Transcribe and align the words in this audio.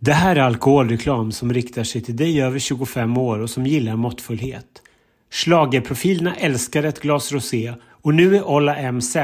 Det 0.00 0.12
här 0.12 0.36
är 0.36 0.40
alkoholreklam 0.40 1.32
som 1.32 1.52
riktar 1.52 1.84
sig 1.84 2.00
till 2.00 2.16
dig 2.16 2.42
över 2.42 2.58
25 2.58 3.16
år 3.18 3.38
och 3.38 3.50
som 3.50 3.66
gillar 3.66 3.96
måttfullhet. 3.96 4.82
Schlagerprofilerna 5.30 6.34
älskar 6.34 6.82
ett 6.82 7.00
glas 7.00 7.32
rosé 7.32 7.74
och 8.02 8.14
nu 8.14 8.36
är 8.36 8.44
Ola 8.44 8.92
MZ 8.92 9.16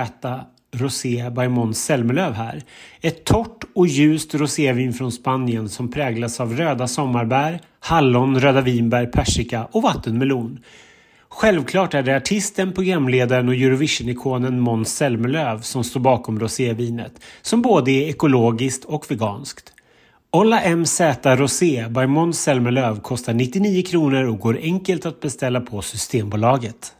Rosé 0.73 1.31
by 1.31 1.49
Måns 1.49 1.85
Zelmerlöw 1.85 2.33
här. 2.33 2.63
Ett 3.01 3.25
torrt 3.25 3.65
och 3.75 3.87
ljust 3.87 4.35
rosévin 4.35 4.93
från 4.93 5.13
Spanien 5.13 5.69
som 5.69 5.91
präglas 5.91 6.41
av 6.41 6.57
röda 6.57 6.89
sommarbär, 6.89 7.61
hallon, 7.81 8.41
röda 8.41 8.61
vinbär, 8.61 9.07
persika 9.07 9.65
och 9.65 9.83
vattenmelon. 9.83 10.59
Självklart 11.29 11.95
är 11.95 12.03
det 12.03 12.17
artisten, 12.17 12.73
programledaren 12.73 13.49
och 13.49 13.55
Eurovision-ikonen 13.55 14.61
Måns 14.61 14.97
Zelmerlöw 14.97 15.61
som 15.61 15.85
står 15.85 16.01
bakom 16.01 16.41
rosévinet, 16.41 17.21
som 17.43 17.63
både 17.63 17.91
är 17.91 18.09
ekologiskt 18.09 18.85
och 18.85 19.11
veganskt. 19.11 19.74
Olla 20.35 20.77
MZ 20.77 21.01
Rosé 21.23 21.89
by 21.89 22.07
Måns 22.07 22.43
Zelmerlöw 22.43 23.01
kostar 23.01 23.35
99 23.35 23.83
kronor 23.83 24.25
och 24.25 24.39
går 24.39 24.59
enkelt 24.63 25.07
att 25.07 25.21
beställa 25.21 25.61
på 25.61 25.83
Systembolaget. 25.83 26.93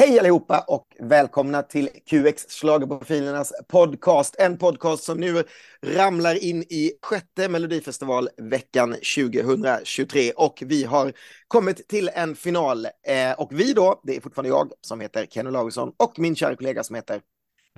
Hej 0.00 0.18
allihopa 0.18 0.64
och 0.68 0.86
välkomna 0.98 1.62
till 1.62 1.88
QX 2.10 2.46
Schlagerprofilernas 2.48 3.52
podcast. 3.68 4.36
En 4.38 4.58
podcast 4.58 5.04
som 5.04 5.20
nu 5.20 5.44
ramlar 5.82 6.44
in 6.44 6.62
i 6.62 6.92
sjätte 7.02 7.48
Melodifestivalveckan 7.48 8.94
2023 9.16 10.32
och 10.36 10.62
vi 10.66 10.84
har 10.84 11.12
kommit 11.48 11.88
till 11.88 12.10
en 12.14 12.36
final. 12.36 12.84
Eh, 12.84 13.32
och 13.38 13.48
vi 13.52 13.72
då, 13.72 14.00
det 14.04 14.16
är 14.16 14.20
fortfarande 14.20 14.48
jag 14.48 14.72
som 14.80 15.00
heter 15.00 15.26
Kenny 15.26 15.50
Lagersson 15.50 15.92
och 15.96 16.18
min 16.18 16.36
kära 16.36 16.56
kollega 16.56 16.82
som 16.82 16.96
heter 16.96 17.20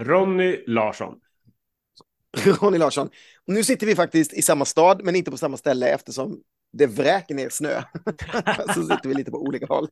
Ronny 0.00 0.64
Larsson. 0.66 1.14
Ronny 2.60 2.78
Larsson. 2.78 3.10
Nu 3.46 3.64
sitter 3.64 3.86
vi 3.86 3.94
faktiskt 3.94 4.32
i 4.32 4.42
samma 4.42 4.64
stad, 4.64 5.00
men 5.04 5.16
inte 5.16 5.30
på 5.30 5.36
samma 5.36 5.56
ställe 5.56 5.88
eftersom 5.88 6.40
det 6.72 6.86
vräker 6.86 7.34
ner 7.34 7.48
snö. 7.48 7.82
så 8.74 8.82
sitter 8.82 9.08
vi 9.08 9.14
lite 9.14 9.30
på 9.30 9.42
olika 9.42 9.66
håll. 9.66 9.88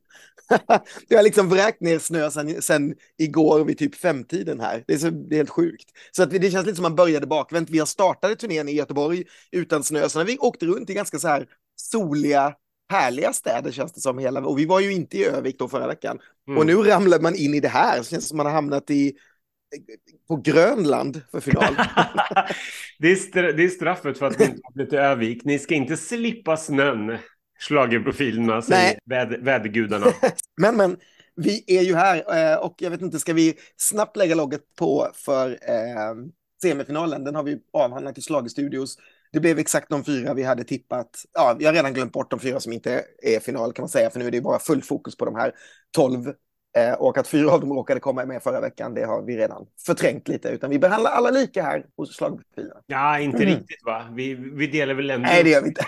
det 1.09 1.15
har 1.15 1.23
liksom 1.23 1.49
vräkt 1.49 1.81
ner 1.81 1.99
snö 1.99 2.31
sen, 2.31 2.61
sen 2.61 2.95
igår 3.17 3.63
vid 3.63 3.77
typ 3.77 3.95
femtiden 3.95 4.59
här. 4.59 4.83
Det 4.87 4.93
är, 4.93 4.97
så, 4.97 5.09
det 5.09 5.35
är 5.35 5.37
helt 5.37 5.49
sjukt. 5.49 5.89
Så 6.11 6.23
att 6.23 6.29
det 6.29 6.51
känns 6.51 6.65
lite 6.65 6.75
som 6.75 6.83
man 6.83 6.95
började 6.95 7.27
bakvänt. 7.27 7.69
Vi 7.69 7.79
har 7.79 7.85
startat 7.85 8.39
turnén 8.39 8.69
i 8.69 8.71
Göteborg 8.71 9.23
utan 9.51 9.83
snö, 9.83 10.09
så 10.09 10.19
när 10.19 10.25
vi 10.25 10.37
åkte 10.37 10.65
runt 10.65 10.89
i 10.89 10.93
ganska 10.93 11.19
så 11.19 11.27
här 11.27 11.47
soliga 11.75 12.55
härliga 12.91 13.33
städer 13.33 13.71
känns 13.71 13.93
det 13.93 14.01
som 14.01 14.17
hela, 14.17 14.39
och 14.39 14.59
vi 14.59 14.65
var 14.65 14.79
ju 14.79 14.93
inte 14.93 15.17
i 15.17 15.25
Övik 15.25 15.59
då 15.59 15.67
förra 15.67 15.87
veckan. 15.87 16.19
Mm. 16.47 16.57
Och 16.57 16.65
nu 16.65 16.75
ramlar 16.75 17.19
man 17.19 17.35
in 17.35 17.53
i 17.53 17.59
det 17.59 17.67
här, 17.67 17.97
så 17.97 18.09
känns 18.09 18.23
det 18.23 18.27
som 18.27 18.37
man 18.37 18.45
har 18.45 18.53
hamnat 18.53 18.89
i 18.89 19.13
på 20.27 20.35
Grönland 20.35 21.21
för 21.31 21.39
final. 21.39 21.75
det, 22.99 23.07
är 23.07 23.53
det 23.53 23.63
är 23.63 23.67
straffet 23.67 24.17
för 24.17 24.25
att 24.25 24.39
ni 24.39 24.45
inte 24.45 24.61
har 24.63 24.85
till 24.85 24.97
Övik. 24.97 25.43
Ni 25.43 25.59
ska 25.59 25.75
inte 25.75 25.97
slippa 25.97 26.57
snön, 26.57 27.17
schlagerprofilerna, 27.59 28.61
säger 28.61 28.99
väd 29.05 29.43
vädergudarna. 29.43 30.05
men, 30.61 30.77
men, 30.77 30.97
vi 31.35 31.63
är 31.67 31.81
ju 31.81 31.95
här 31.95 32.51
eh, 32.53 32.57
och 32.57 32.75
jag 32.77 32.89
vet 32.89 33.01
inte, 33.01 33.19
ska 33.19 33.33
vi 33.33 33.57
snabbt 33.77 34.17
lägga 34.17 34.35
logget 34.35 34.75
på 34.75 35.07
för 35.13 35.49
eh, 35.51 36.15
semifinalen? 36.61 37.23
Den 37.23 37.35
har 37.35 37.43
vi 37.43 37.59
avhandlat 37.73 38.17
i 38.17 38.21
Schlagerstudios. 38.21 38.97
Det 39.31 39.39
blev 39.39 39.59
exakt 39.59 39.89
de 39.89 40.03
fyra 40.03 40.33
vi 40.33 40.43
hade 40.43 40.63
tippat. 40.63 41.25
Ja, 41.33 41.55
vi 41.59 41.65
har 41.65 41.73
redan 41.73 41.93
glömt 41.93 42.13
bort 42.13 42.31
de 42.31 42.39
fyra 42.39 42.59
som 42.59 42.73
inte 42.73 43.05
är 43.21 43.39
final 43.39 43.73
kan 43.73 43.83
man 43.83 43.89
säga, 43.89 44.09
för 44.09 44.19
nu 44.19 44.27
är 44.27 44.31
det 44.31 44.41
bara 44.41 44.59
full 44.59 44.81
fokus 44.81 45.17
på 45.17 45.25
de 45.25 45.35
här 45.35 45.51
tolv 45.91 46.33
Eh, 46.77 46.93
och 46.93 47.17
att 47.17 47.27
fyra 47.27 47.51
av 47.51 47.59
dem 47.59 47.73
råkade 47.73 47.99
komma 47.99 48.25
med 48.25 48.43
förra 48.43 48.61
veckan, 48.61 48.93
det 48.93 49.03
har 49.03 49.21
vi 49.21 49.37
redan 49.37 49.65
förträngt 49.85 50.27
lite, 50.27 50.49
utan 50.49 50.69
vi 50.69 50.79
behandlar 50.79 51.11
alla 51.11 51.29
lika 51.29 51.63
här 51.63 51.85
hos 51.97 52.15
slagprofilerna. 52.15 52.81
Ja, 52.87 53.19
inte 53.19 53.43
mm. 53.43 53.49
riktigt 53.49 53.85
va? 53.85 54.05
Vi, 54.15 54.33
vi 54.33 54.67
delar 54.67 54.93
väl 54.93 55.09
ändå... 55.09 55.27
Nej, 55.27 55.43
det 55.43 55.49
gör 55.49 55.61
vi 55.61 55.67
inte. 55.67 55.85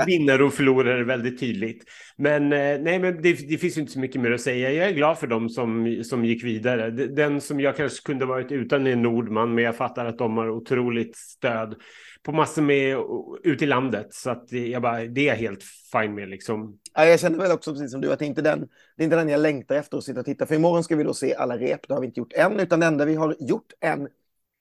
vinnare 0.06 0.44
och 0.44 0.54
förlorare 0.54 1.04
väldigt 1.04 1.40
tydligt. 1.40 1.84
Men 2.16 2.52
eh, 2.52 2.78
nej, 2.80 2.98
men 2.98 3.22
det, 3.22 3.48
det, 3.48 3.58
finns 3.58 3.78
inte 3.78 3.92
så 3.92 3.98
mycket 3.98 4.20
mer 4.20 4.32
att 4.32 4.40
säga. 4.40 4.72
Jag 4.72 4.88
är 4.88 4.92
glad 4.92 5.18
för 5.18 5.26
dem 5.26 5.48
som, 5.48 6.02
som 6.04 6.24
gick 6.24 6.44
vidare. 6.44 6.90
Den 6.90 7.40
som 7.40 7.60
jag 7.60 7.76
kanske 7.76 8.06
kunde 8.06 8.26
varit 8.26 8.52
utan 8.52 8.86
är 8.86 8.96
Nordman, 8.96 9.54
men 9.54 9.64
jag 9.64 9.76
fattar 9.76 10.06
att 10.06 10.18
de 10.18 10.36
har 10.36 10.50
otroligt 10.50 11.16
stöd 11.16 11.74
på 12.22 12.32
massor 12.32 12.62
med 12.62 12.96
ut 13.42 13.62
i 13.62 13.66
landet. 13.66 14.06
Så 14.10 14.30
att 14.30 14.52
jag 14.52 14.82
bara, 14.82 15.04
det 15.04 15.20
är 15.20 15.26
jag 15.26 15.36
helt 15.36 15.62
fine 15.92 16.14
med 16.14 16.28
liksom. 16.28 16.78
Ja, 16.98 17.04
jag 17.06 17.20
känner 17.20 17.38
väl 17.38 17.52
också 17.52 17.72
precis 17.72 17.90
som 17.90 18.00
du 18.00 18.12
att 18.12 18.18
det 18.18 18.24
är 18.24 18.26
inte 18.26 18.42
den, 18.42 18.60
det 18.96 19.02
är 19.02 19.04
inte 19.04 19.16
den 19.16 19.28
jag 19.28 19.40
längtar 19.40 19.74
efter 19.74 19.96
att 19.98 20.04
sitta 20.04 20.20
och 20.20 20.26
titta. 20.26 20.46
För 20.46 20.54
imorgon 20.54 20.84
ska 20.84 20.96
vi 20.96 21.04
då 21.04 21.14
se 21.14 21.34
alla 21.34 21.58
rep. 21.58 21.88
Det 21.88 21.94
har 21.94 22.00
vi 22.00 22.06
inte 22.06 22.20
gjort 22.20 22.32
än, 22.32 22.60
utan 22.60 22.80
det 22.80 22.86
enda 22.86 23.04
vi 23.04 23.14
har 23.14 23.36
gjort 23.40 23.72
än 23.80 24.08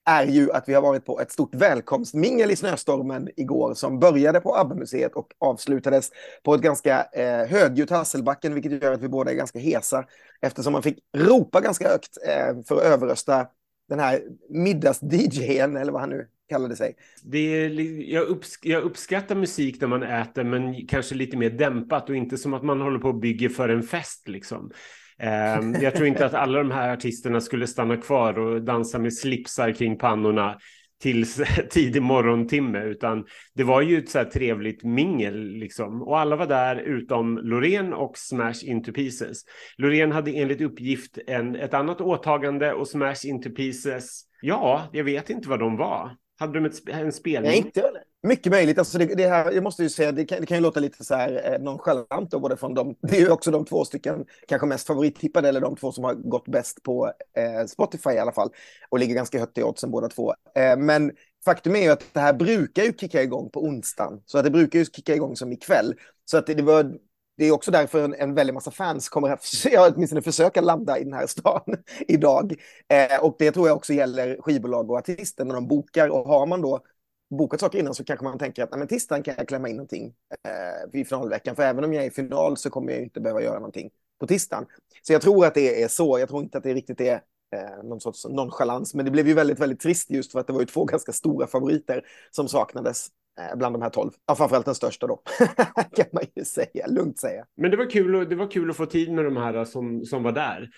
är 0.06 0.26
ju 0.26 0.52
att 0.52 0.70
vi 0.70 0.74
har 0.74 0.82
varit 0.82 1.06
på 1.06 1.20
ett 1.20 1.32
stort 1.32 1.56
välkomstmingel 1.56 2.52
i 2.52 2.56
snöstormen 2.56 3.30
igår 3.36 3.74
som 3.74 4.00
började 4.00 4.42
på 4.42 4.56
ABBA-museet 4.58 5.14
och 5.16 5.28
avslutades 5.40 6.12
på 6.44 6.54
ett 6.56 6.62
ganska 6.62 7.04
eh, 7.04 7.48
högljutt 7.48 7.90
Hasselbacken, 7.90 8.54
vilket 8.54 8.84
gör 8.84 8.92
att 8.92 9.02
vi 9.02 9.10
båda 9.10 9.32
är 9.32 9.36
ganska 9.36 9.60
hesa 9.60 10.06
eftersom 10.42 10.74
man 10.74 10.84
fick 10.84 11.00
ropa 11.18 11.62
ganska 11.62 11.90
högt 11.90 12.18
eh, 12.28 12.64
för 12.68 12.76
att 12.76 12.84
överrösta 12.84 13.48
den 13.90 14.00
här 14.00 14.22
middags-DJen, 14.50 15.78
eller 15.78 15.92
vad 15.92 16.02
han 16.02 16.10
nu 16.10 16.28
kallade 16.50 16.76
sig. 16.76 16.96
Det 17.24 17.38
är, 17.40 17.70
jag, 18.14 18.28
uppsk 18.28 18.66
jag, 18.66 18.84
uppskattar 18.84 19.36
musik 19.36 19.82
när 19.82 19.88
man 19.88 20.04
äter, 20.04 20.44
men 20.44 20.88
kanske 20.88 21.16
lite 21.16 21.38
mer 21.38 21.50
dämpat 21.50 22.10
och 22.10 22.16
inte 22.16 22.38
som 22.38 22.54
att 22.54 22.64
man 22.64 22.82
håller 22.82 23.00
på 23.00 23.08
och 23.08 23.20
bygger 23.20 23.50
för 23.50 23.70
en 23.70 23.84
fest. 23.84 24.28
Liksom. 24.28 24.72
Ehm, 25.20 25.74
jag 25.74 25.96
tror 25.96 26.08
inte 26.08 26.26
att 26.26 26.34
alla 26.34 26.58
de 26.58 26.72
här 26.72 26.94
artisterna 26.94 27.42
skulle 27.42 27.68
stanna 27.68 27.98
kvar 27.98 28.40
och 28.40 28.62
dansa 28.62 29.00
med 29.00 29.14
slipsar 29.14 29.72
kring 29.72 29.98
pannorna 29.98 30.58
till 31.02 31.26
tidig 31.70 32.02
morgontimme, 32.02 32.84
utan 32.84 33.26
det 33.54 33.64
var 33.64 33.82
ju 33.82 33.98
ett 33.98 34.10
så 34.10 34.18
här 34.18 34.26
trevligt 34.26 34.84
mingel 34.84 35.48
liksom. 35.48 36.02
Och 36.02 36.20
alla 36.20 36.36
var 36.36 36.48
där 36.48 36.76
utom 36.76 37.38
Loreen 37.38 37.94
och 37.94 38.18
Smash 38.18 38.64
Into 38.64 38.94
Pieces. 38.94 39.42
Loreen 39.78 40.12
hade 40.12 40.32
enligt 40.32 40.62
uppgift 40.62 41.18
en, 41.28 41.56
ett 41.56 41.74
annat 41.74 42.02
åtagande 42.02 42.74
och 42.74 42.88
Smash 42.88 43.26
Into 43.26 43.50
Pieces, 43.50 44.22
ja, 44.42 44.90
jag 44.94 45.04
vet 45.04 45.30
inte 45.30 45.50
vad 45.50 45.60
de 45.60 45.78
var. 45.78 46.16
Hade 46.40 46.54
de 46.54 46.66
ett, 46.66 46.90
en 46.90 47.12
spelning? 47.12 47.52
Nej, 47.52 47.58
inte 47.58 47.92
mycket 48.26 48.52
möjligt. 48.52 48.78
Alltså 48.78 48.98
det, 48.98 49.06
det, 49.06 49.28
här, 49.28 49.52
jag 49.52 49.64
måste 49.64 49.84
ju 49.84 49.90
säga, 49.90 50.12
det 50.12 50.26
kan, 50.26 50.40
det 50.40 50.46
kan 50.46 50.58
ju 50.58 50.64
låta 50.64 50.80
lite 50.80 51.04
så 51.04 51.16
här 51.16 51.54
eh, 51.54 51.60
nonchalant 51.60 52.32
då, 52.32 52.40
både 52.40 52.58
från 52.58 52.74
dem. 52.74 52.96
Det 53.02 53.18
är 53.18 53.22
ju 53.22 53.30
också 53.30 53.52
de 53.52 53.66
två 53.66 53.86
stycken 53.86 54.26
kanske 54.48 54.68
mest 54.68 54.88
favorittippade, 54.88 55.50
eller 55.50 55.62
de 55.62 55.76
två 55.76 55.92
som 55.92 56.04
har 56.04 56.14
gått 56.14 56.48
bäst 56.48 56.84
på 56.84 57.12
eh, 57.38 57.66
Spotify 57.68 58.10
i 58.10 58.20
alla 58.20 58.32
fall, 58.32 58.50
och 58.90 59.00
ligger 59.00 59.16
ganska 59.16 59.40
högt 59.40 59.58
i 59.58 59.64
oddsen 59.64 59.92
båda 59.92 60.08
två. 60.08 60.34
Eh, 60.56 60.78
men 60.78 61.12
faktum 61.46 61.76
är 61.76 61.82
ju 61.82 61.90
att 61.90 62.04
det 62.14 62.20
här 62.20 62.34
brukar 62.34 62.84
ju 62.84 62.94
kicka 62.94 63.24
igång 63.24 63.50
på 63.50 63.64
onsdagen, 63.64 64.22
så 64.26 64.38
att 64.38 64.44
det 64.44 64.52
brukar 64.52 64.80
ju 64.80 64.86
kicka 64.86 65.16
igång 65.16 65.36
som 65.36 65.52
ikväll. 65.52 65.96
Så 66.26 66.38
att 66.38 66.48
det, 66.48 66.54
det 66.54 66.64
var 66.64 66.94
det 67.38 67.46
är 67.46 67.52
också 67.52 67.72
därför 67.72 68.04
en, 68.04 68.14
en 68.14 68.34
väldig 68.34 68.54
massa 68.54 68.72
fans 68.72 69.10
kommer 69.10 69.30
att 69.30 69.46
ja, 69.72 69.92
åtminstone 69.96 70.22
försöka 70.22 70.62
landa 70.62 71.00
i 71.00 71.04
den 71.04 71.14
här 71.14 71.28
stan 71.28 71.76
idag. 72.08 72.56
Eh, 72.88 73.24
och 73.24 73.36
det 73.40 73.52
tror 73.52 73.68
jag 73.68 73.78
också 73.78 73.94
gäller 73.94 74.38
skivbolag 74.42 74.92
och 74.92 74.98
artister 74.98 75.46
när 75.46 75.56
de 75.56 75.68
bokar. 75.68 76.10
Och 76.10 76.28
har 76.28 76.46
man 76.46 76.62
då 76.62 76.82
bokat 77.30 77.60
saker 77.60 77.80
innan 77.80 77.94
så 77.94 78.04
kanske 78.04 78.24
man 78.24 78.40
tänker 78.40 78.64
att 78.64 78.80
men 78.80 78.88
tisdagen 78.88 79.24
kan 79.24 79.36
jag 79.38 79.48
klämma 79.48 79.70
in 79.70 79.76
någonting 79.76 80.14
eh, 80.44 81.00
i 81.00 81.06
finalveckan. 81.06 81.56
För 81.56 81.64
även 81.64 81.84
om 81.84 81.94
jag 81.94 82.04
är 82.04 82.08
i 82.08 82.12
final 82.12 82.58
så 82.58 82.70
kommer 82.70 82.92
jag 82.92 83.02
inte 83.02 83.22
behöva 83.22 83.42
göra 83.42 83.56
någonting 83.60 83.90
på 84.20 84.28
tisdagen. 84.28 84.66
Så 85.02 85.14
jag 85.14 85.22
tror 85.22 85.46
att 85.46 85.54
det 85.54 85.84
är 85.84 85.88
så. 85.88 86.20
Jag 86.20 86.30
tror 86.30 86.44
inte 86.44 86.58
att 86.58 86.64
det 86.64 86.74
riktigt 86.74 87.02
är 87.02 87.22
eh, 87.56 87.84
någon 87.84 88.02
sorts 88.02 88.26
nonchalans. 88.26 88.94
Men 88.94 89.06
det 89.06 89.12
blev 89.12 89.28
ju 89.28 89.34
väldigt, 89.34 89.60
väldigt 89.60 89.80
trist 89.80 90.10
just 90.10 90.32
för 90.32 90.40
att 90.40 90.48
det 90.48 90.54
var 90.54 90.60
ju 90.60 90.66
två 90.66 90.86
ganska 90.86 91.12
stora 91.12 91.48
favoriter 91.48 92.02
som 92.32 92.48
saknades 92.48 93.10
Eh, 93.40 93.58
bland 93.58 93.76
de 93.76 93.82
här 93.82 93.90
tolv. 93.90 94.12
Ja, 94.26 94.36
framförallt 94.36 94.66
den 94.66 94.76
största 94.76 95.08
då, 95.08 95.22
kan 95.96 96.06
man 96.14 96.24
ju 96.36 96.46
säga, 96.46 96.88
lugnt 96.88 97.20
säga. 97.20 97.46
Men 97.58 97.72
det 97.72 97.78
var 97.78 97.90
kul, 97.90 98.30
det 98.30 98.36
var 98.36 98.52
kul 98.52 98.70
att 98.70 98.78
få 98.78 98.86
tid 98.86 99.12
med 99.12 99.26
de 99.26 99.38
här 99.38 99.66
som, 99.66 100.06
som 100.06 100.24
var 100.24 100.32
där. 100.32 100.70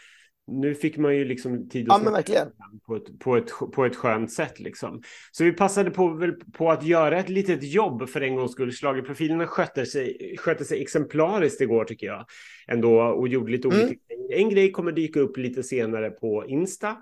Nu 0.48 0.76
fick 0.76 0.98
man 0.98 1.16
ju 1.16 1.26
liksom 1.26 1.70
tid 1.70 1.92
att 1.92 2.30
ja. 2.36 2.70
På, 2.86 2.96
ett, 2.96 3.20
på, 3.20 3.38
ett, 3.38 3.52
på 3.74 3.86
ett 3.86 3.96
skönt 3.96 4.32
sätt. 4.32 4.60
Liksom. 4.60 5.02
Så 5.32 5.44
vi 5.44 5.52
passade 5.52 5.92
på, 5.92 6.34
på 6.54 6.72
att 6.72 6.84
göra 6.84 7.20
ett 7.20 7.30
litet 7.30 7.64
jobb 7.64 8.10
för 8.10 8.22
en 8.22 8.36
gångs 8.36 8.52
skull. 8.52 8.72
Schlagerprofilerna 8.72 9.48
skötte 9.48 9.86
sig, 9.86 10.36
skötte 10.40 10.66
sig 10.66 10.82
exemplariskt 10.82 11.62
igår 11.62 11.86
tycker 11.86 12.08
jag. 12.08 12.26
Ändå 12.68 13.02
och 13.02 13.28
gjorde 13.28 13.52
lite 13.52 13.68
olika 13.68 13.84
mm. 13.84 13.98
En 14.30 14.50
grej 14.50 14.72
kommer 14.72 14.92
dyka 14.92 15.20
upp 15.20 15.38
lite 15.38 15.64
senare 15.64 16.10
på 16.10 16.46
Insta 16.48 16.98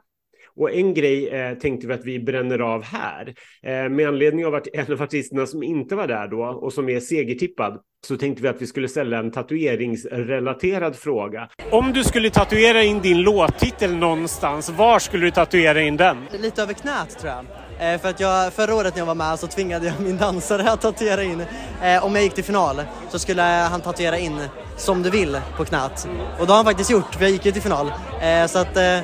Och 0.58 0.72
en 0.72 0.94
grej 0.94 1.30
eh, 1.30 1.58
tänkte 1.58 1.88
vi 1.88 1.94
att 1.94 2.06
vi 2.06 2.20
bränner 2.20 2.60
av 2.60 2.84
här. 2.84 3.34
Eh, 3.64 3.90
med 3.90 4.08
anledning 4.08 4.46
av 4.46 4.56
att 4.56 4.68
en 4.74 4.94
av 4.94 5.02
artisterna 5.02 5.46
som 5.46 5.64
inte 5.64 5.96
var 5.96 6.08
där 6.08 6.28
då 6.28 6.44
och 6.44 6.74
som 6.74 6.90
är 6.90 7.00
segertippad 7.00 7.80
så 8.08 8.18
tänkte 8.18 8.44
vi 8.44 8.48
att 8.48 8.62
vi 8.62 8.68
skulle 8.68 8.88
ställa 8.88 9.20
en 9.20 9.32
tatueringsrelaterad 9.32 10.96
fråga. 10.96 11.50
Om 11.72 11.94
du 11.94 12.04
skulle 12.04 12.30
tatuera 12.30 12.84
in 12.84 13.02
din 13.02 13.22
låttitel 13.22 13.96
någonstans, 13.96 14.70
var 14.70 15.00
skulle 15.00 15.26
du 15.26 15.32
tatuera 15.32 15.82
in 15.82 15.98
den? 15.98 16.18
Lite 16.40 16.62
över 16.62 16.74
knät 16.74 17.20
tror 17.20 17.34
jag. 17.34 17.46
Eh, 17.80 18.02
för 18.02 18.10
att 18.10 18.20
jag, 18.20 18.54
förra 18.54 18.76
året 18.76 18.94
när 18.94 19.02
jag 19.02 19.06
var 19.06 19.16
med 19.16 19.40
så 19.40 19.48
tvingade 19.48 19.86
jag 19.86 19.96
min 20.00 20.18
dansare 20.18 20.72
att 20.72 20.82
tatuera 20.82 21.24
in, 21.24 21.42
eh, 21.84 22.06
om 22.06 22.16
jag 22.16 22.24
gick 22.24 22.34
till 22.34 22.44
final, 22.44 22.82
så 23.10 23.20
skulle 23.20 23.42
han 23.42 23.82
tatuera 23.82 24.18
in 24.18 24.40
som 24.78 25.04
du 25.04 25.10
vill 25.10 25.38
på 25.58 25.66
knät. 25.66 26.08
Och 26.40 26.46
det 26.46 26.52
har 26.52 26.56
han 26.56 26.66
faktiskt 26.66 26.92
gjort, 26.92 27.16
för 27.16 27.22
jag 27.22 27.32
gick 27.32 27.46
ju 27.46 27.52
till 27.52 27.62
final. 27.62 27.92
Eh, 28.22 28.48
så 28.48 28.60
att, 28.60 28.78
eh, 28.78 29.00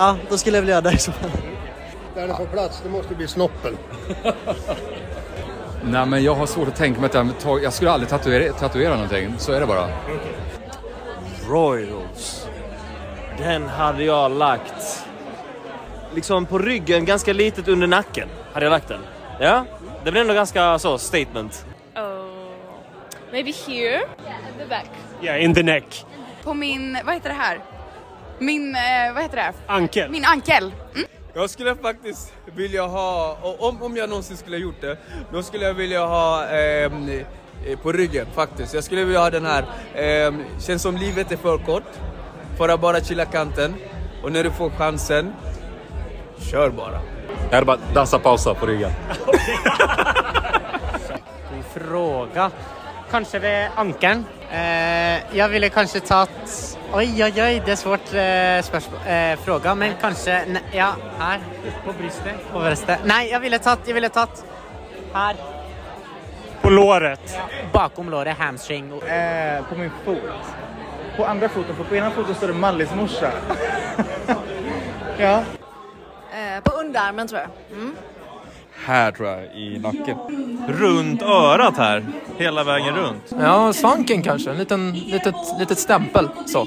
ja, 0.00 0.16
då 0.28 0.38
skulle 0.38 0.56
jag 0.56 0.62
väl 0.62 0.68
göra 0.68 0.80
det 0.80 0.92
i 0.92 0.98
så 0.98 1.12
fall. 1.12 1.30
Där 2.14 2.28
det 2.28 2.34
får 2.34 2.46
plats, 2.46 2.80
det 2.84 2.90
måste 2.90 3.14
bli 3.14 3.28
snoppen. 3.28 3.76
Nej, 5.84 6.06
men 6.06 6.24
jag 6.24 6.34
har 6.34 6.46
svårt 6.46 6.68
att 6.68 6.76
tänka 6.76 7.00
mig 7.00 7.10
att 7.10 7.44
jag, 7.44 7.62
jag 7.62 7.72
skulle 7.72 7.90
aldrig 7.90 8.10
tatuera, 8.10 8.52
tatuera 8.52 8.94
någonting. 8.94 9.34
Så 9.38 9.52
är 9.52 9.60
det 9.60 9.66
bara. 9.66 9.88
Royals. 11.48 12.48
Den 13.38 13.68
hade 13.68 14.04
jag 14.04 14.30
lagt 14.30 15.04
liksom 16.14 16.46
på 16.46 16.58
ryggen, 16.58 17.04
ganska 17.04 17.32
litet 17.32 17.68
under 17.68 17.86
nacken. 17.86 18.28
Hade 18.52 18.66
jag 18.66 18.70
lagt 18.70 18.88
den. 18.88 19.00
Ja, 19.40 19.64
det 20.04 20.10
blir 20.10 20.20
ändå 20.20 20.34
ganska 20.34 20.78
så 20.78 20.98
statement. 20.98 21.66
Oh, 21.96 22.24
maybe 23.32 23.52
here, 23.66 23.96
at 23.96 24.58
the 24.58 24.66
back. 24.66 24.90
Yeah, 25.22 25.44
in 25.44 25.54
the 25.54 25.62
neck. 25.62 26.04
På 26.44 26.54
min, 26.54 26.98
vad 27.04 27.14
heter 27.14 27.28
det 27.28 27.34
här? 27.34 27.60
Min, 28.40 28.74
eh, 28.74 29.14
vad 29.14 29.22
heter 29.22 29.36
det? 29.36 29.52
Ankel. 29.66 30.10
Min 30.10 30.24
ankel. 30.24 30.72
Mm. 30.94 31.06
Jag 31.34 31.50
skulle 31.50 31.76
faktiskt 31.76 32.32
vilja 32.44 32.86
ha, 32.86 33.38
och 33.42 33.68
om, 33.68 33.82
om 33.82 33.96
jag 33.96 34.08
någonsin 34.08 34.36
skulle 34.36 34.56
ha 34.56 34.60
gjort 34.62 34.80
det, 34.80 34.98
då 35.32 35.42
skulle 35.42 35.64
jag 35.64 35.74
vilja 35.74 36.06
ha 36.06 36.46
ehm, 36.46 37.08
eh, 37.66 37.78
på 37.78 37.92
ryggen 37.92 38.26
faktiskt. 38.34 38.74
Jag 38.74 38.84
skulle 38.84 39.04
vilja 39.04 39.20
ha 39.20 39.30
den 39.30 39.46
här, 39.46 39.64
eh, 39.94 40.34
känns 40.60 40.82
som 40.82 40.96
livet 40.96 41.32
är 41.32 41.36
för 41.36 41.58
kort, 41.58 41.92
för 42.58 42.68
att 42.68 42.80
bara 42.80 43.00
chilla 43.00 43.24
kanten. 43.24 43.74
Och 44.22 44.32
när 44.32 44.44
du 44.44 44.50
får 44.50 44.70
chansen, 44.70 45.32
kör 46.50 46.70
bara. 46.70 47.00
Jag 47.48 47.54
hade 47.54 47.66
bara 47.66 47.78
dansa 47.94 48.18
pausa 48.18 48.54
på 48.54 48.66
ryggen. 48.66 48.90
Fråga. 51.74 52.50
Kanske 53.10 53.38
ved 53.38 53.68
ankelen. 53.76 54.24
Eh, 54.50 55.36
jeg 55.36 55.46
ville 55.52 55.68
kanskje 55.70 56.00
tatt 56.02 56.54
Oi, 56.90 57.04
oi, 57.22 57.30
oi, 57.38 57.60
det 57.62 57.70
er 57.70 57.76
svårt 57.78 58.08
eh, 58.18 58.56
spørsmål, 58.66 59.02
eh, 59.06 59.36
fråga, 59.44 59.76
men 59.78 59.92
kanskje 60.00 60.40
ne, 60.50 60.62
Ja, 60.74 60.88
her. 61.20 61.44
På 61.84 61.94
brystet. 61.94 62.40
På 62.50 62.64
brystet. 62.64 63.04
Nei, 63.06 63.28
jeg 63.30 63.40
ville 63.44 63.60
tatt, 63.62 63.86
jeg 63.86 63.94
ville 63.94 64.10
tatt 64.10 64.42
her. 65.14 65.38
På 66.64 66.72
låret. 66.74 67.36
Bakom 67.72 68.10
låret, 68.10 68.34
hamstring. 68.42 68.90
Eh, 69.06 69.62
på 69.68 69.78
min 69.78 69.94
fot. 70.04 70.18
På 71.16 71.24
andra 71.30 71.48
foten, 71.48 71.76
för 71.76 71.84
på 71.84 71.96
ena 71.96 72.10
foten 72.10 72.34
står 72.34 72.48
det 72.48 72.54
Mallis 72.54 72.94
morsa. 72.94 73.30
ja. 75.18 75.36
Eh, 76.34 76.62
på 76.64 76.72
underarmen 76.72 77.28
tror 77.28 77.40
jag. 77.40 77.78
Mm. 77.78 77.96
Här 78.84 79.12
tror 79.12 79.28
jag, 79.28 79.44
i 79.56 79.78
nacken. 79.78 80.16
Runt 80.68 81.22
örat 81.22 81.76
här, 81.76 82.06
hela 82.38 82.64
vägen 82.64 82.96
runt. 82.96 83.34
Ja, 83.40 83.72
svanken 83.72 84.22
kanske. 84.22 84.50
En 84.50 84.58
liten, 84.58 84.92
litet, 84.92 85.34
litet 85.58 85.78
stämpel. 85.78 86.28
Så. 86.46 86.66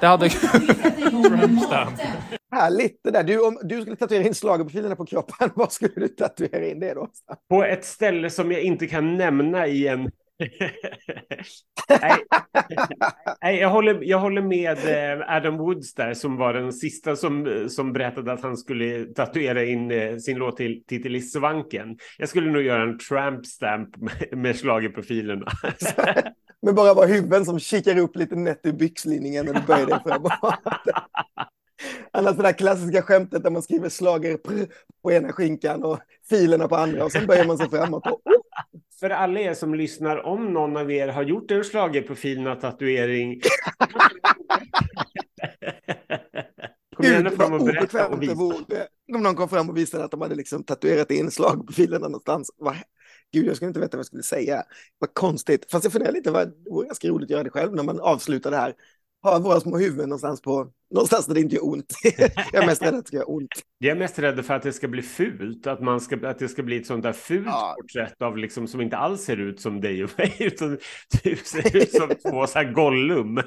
Det 0.00 0.06
hade... 0.06 0.28
Härligt 2.52 3.00
det 3.04 3.10
där. 3.10 3.22
Du, 3.22 3.40
om 3.40 3.58
du 3.62 3.80
skulle 3.80 3.96
tatuera 3.96 4.22
in 4.22 4.34
schlagerprofilerna 4.34 4.96
på 4.96 5.06
kroppen, 5.06 5.50
var 5.54 5.68
skulle 5.68 5.94
du 5.94 6.08
tatuera 6.08 6.66
in 6.66 6.80
det 6.80 6.94
då? 6.94 7.08
På 7.48 7.64
ett 7.64 7.84
ställe 7.84 8.30
som 8.30 8.52
jag 8.52 8.62
inte 8.62 8.86
kan 8.86 9.16
nämna 9.16 9.66
i 9.66 9.88
en 9.88 10.10
Nej. 11.88 12.24
Nej, 13.42 13.56
jag, 13.56 13.70
håller, 13.70 13.98
jag 14.02 14.18
håller 14.18 14.42
med 14.42 14.78
eh, 14.78 15.36
Adam 15.36 15.58
Woods 15.58 15.94
där 15.94 16.14
som 16.14 16.36
var 16.36 16.54
den 16.54 16.72
sista 16.72 17.16
som, 17.16 17.46
eh, 17.46 17.66
som 17.66 17.92
berättade 17.92 18.32
att 18.32 18.42
han 18.42 18.56
skulle 18.56 19.04
tatuera 19.04 19.64
in 19.64 19.90
eh, 19.90 20.16
sin 20.16 20.38
titel 20.88 21.16
i 21.16 21.20
svanken. 21.20 21.98
Jag 22.18 22.28
skulle 22.28 22.50
nog 22.50 22.62
göra 22.62 22.82
en 22.82 22.98
tramp 22.98 23.46
stamp 23.46 23.96
med, 23.96 24.38
med 24.38 24.56
schlagerprofilerna. 24.56 25.46
Men 26.62 26.74
bara 26.74 26.94
vara 26.94 27.06
huvuden 27.06 27.44
som 27.44 27.58
kikar 27.58 27.98
upp 27.98 28.16
lite 28.16 28.36
nätt 28.36 28.60
ur 28.62 28.72
byxlinningen 28.72 29.46
när 29.46 29.54
du 29.54 29.60
böjer 29.60 29.86
dig 29.86 30.00
framåt. 30.06 30.32
Annars 32.12 32.36
det 32.36 32.42
där 32.42 32.52
klassiska 32.52 33.02
skämtet 33.02 33.42
där 33.42 33.50
man 33.50 33.62
skriver 33.62 33.88
slager 33.88 34.38
på 35.02 35.12
ena 35.12 35.32
skinkan 35.32 35.84
och 35.84 35.98
filerna 36.28 36.68
på 36.68 36.76
andra 36.76 37.04
och 37.04 37.12
sen 37.12 37.26
böjer 37.26 37.46
man 37.46 37.58
sig 37.58 37.70
framåt. 37.70 38.06
Och, 38.06 38.12
oh, 38.24 38.43
för 39.00 39.10
alla 39.10 39.40
er 39.40 39.54
som 39.54 39.74
lyssnar, 39.74 40.26
om 40.26 40.52
någon 40.52 40.76
av 40.76 40.92
er 40.92 41.08
har 41.08 41.22
gjort 41.22 41.50
en 41.50 41.64
schlagerprofilna 41.64 42.54
tatuering. 42.54 43.40
Kom 46.96 47.06
gärna 47.06 47.30
fram 47.30 47.52
och 47.52 47.64
berätta 47.64 48.08
och 48.08 48.22
visa. 48.22 48.32
Om 49.14 49.22
någon 49.22 49.34
kom 49.34 49.48
fram 49.48 49.70
och 49.70 49.76
visade 49.76 50.04
att 50.04 50.10
de 50.10 50.20
hade 50.20 50.34
liksom 50.34 50.64
tatuerat 50.64 51.10
in 51.10 51.30
schlagerprofilerna 51.30 52.08
någonstans. 52.08 52.50
Va? 52.58 52.76
Gud, 53.32 53.46
jag 53.46 53.56
skulle 53.56 53.68
inte 53.68 53.80
veta 53.80 53.96
vad 53.96 53.98
jag 53.98 54.06
skulle 54.06 54.22
säga. 54.22 54.62
Vad 54.98 55.14
konstigt. 55.14 55.70
Fast 55.70 55.84
jag 55.84 55.92
funderar 55.92 56.12
lite, 56.12 56.30
det 56.30 56.70
vore 56.70 56.86
ganska 56.86 57.08
roligt 57.08 57.26
att 57.26 57.30
göra 57.30 57.42
det 57.42 57.50
själv 57.50 57.74
när 57.74 57.82
man 57.82 58.00
avslutar 58.00 58.50
det 58.50 58.56
här 58.56 58.74
ha 59.24 59.38
våra 59.38 59.60
små 59.60 59.78
huvuden 59.78 60.08
någonstans, 60.08 60.40
på, 60.40 60.68
någonstans 60.90 61.26
där 61.26 61.34
det 61.34 61.40
inte 61.40 61.54
gör 61.54 61.68
ont. 61.68 61.94
jag 62.52 62.62
är 62.62 62.66
mest 62.66 62.82
rädd 62.82 62.94
att 62.94 63.04
det 63.04 63.08
ska 63.08 63.16
göra 63.16 63.26
ont. 63.26 63.50
Jag 63.78 63.96
är 63.96 63.98
mest 63.98 64.18
rädd 64.18 64.44
för 64.44 64.54
att 64.54 64.62
det 64.62 64.72
ska 64.72 64.88
bli 64.88 65.02
fult, 65.02 65.66
att, 65.66 65.80
man 65.80 66.00
ska, 66.00 66.28
att 66.28 66.38
det 66.38 66.48
ska 66.48 66.62
bli 66.62 66.76
ett 66.76 66.86
sånt 66.86 67.02
där 67.02 67.12
fult 67.12 67.46
ja. 67.46 67.76
porträtt 67.80 68.22
av 68.22 68.38
liksom, 68.38 68.68
som 68.68 68.80
inte 68.80 68.96
alls 68.96 69.24
ser 69.24 69.36
ut 69.36 69.60
som 69.60 69.80
dig 69.80 70.04
och 70.04 70.10
mig, 70.18 70.36
utan 70.40 70.78
typ 71.22 71.46
ser 71.46 71.76
ut 71.76 71.92
som 71.92 72.08
två 72.30 72.46
så 72.46 72.58
här 72.58 72.72
Gollum. 72.72 73.40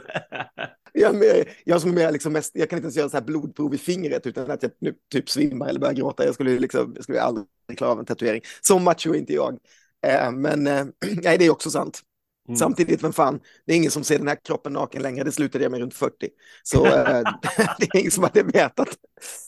jag, 0.94 1.16
mer, 1.16 1.50
jag 1.64 1.82
som 1.82 1.98
är 1.98 2.12
liksom 2.12 2.34
mest, 2.34 2.52
jag 2.56 2.70
kan 2.70 2.78
inte 2.78 2.86
ens 2.86 2.98
göra 2.98 3.10
så 3.10 3.18
här 3.18 3.24
blodprov 3.24 3.74
i 3.74 3.78
fingret 3.78 4.28
utan 4.28 4.52
att 4.52 4.64
jag 4.64 4.72
nu 4.80 4.94
typ 5.12 5.30
svimmar 5.30 5.68
eller 5.68 5.80
börjar 5.80 5.94
gråta. 5.94 6.26
Jag 6.26 6.34
skulle, 6.34 6.60
liksom, 6.60 6.92
jag 6.96 7.04
skulle 7.04 7.22
aldrig 7.22 7.48
klara 7.78 7.92
av 7.92 8.00
en 8.00 8.06
tatuering. 8.06 8.42
Så 8.62 8.80
macho 8.80 9.10
är 9.10 9.16
inte 9.16 9.34
jag. 9.34 9.58
Eh, 10.08 10.32
men 10.32 10.68
eh, 10.68 10.86
nej, 11.24 11.38
det 11.38 11.46
är 11.46 11.50
också 11.50 11.70
sant. 11.70 12.02
Mm. 12.48 12.58
Samtidigt, 12.58 13.04
vem 13.04 13.14
fan, 13.14 13.40
det 13.66 13.74
är 13.74 13.78
ingen 13.78 13.92
som 13.92 14.04
ser 14.04 14.18
den 14.18 14.28
här 14.28 14.38
kroppen 14.46 14.74
naken 14.74 15.02
längre. 15.02 15.24
Det 15.24 15.32
slutade 15.32 15.64
jag 15.64 15.72
med 15.72 15.80
runt 15.80 15.94
40. 15.94 16.30
Så 16.64 16.86
äh, 16.86 16.94
det 17.80 17.96
är 17.96 18.00
ingen 18.00 18.12
som 18.12 18.24
hade 18.24 18.44
vetat. 18.44 18.88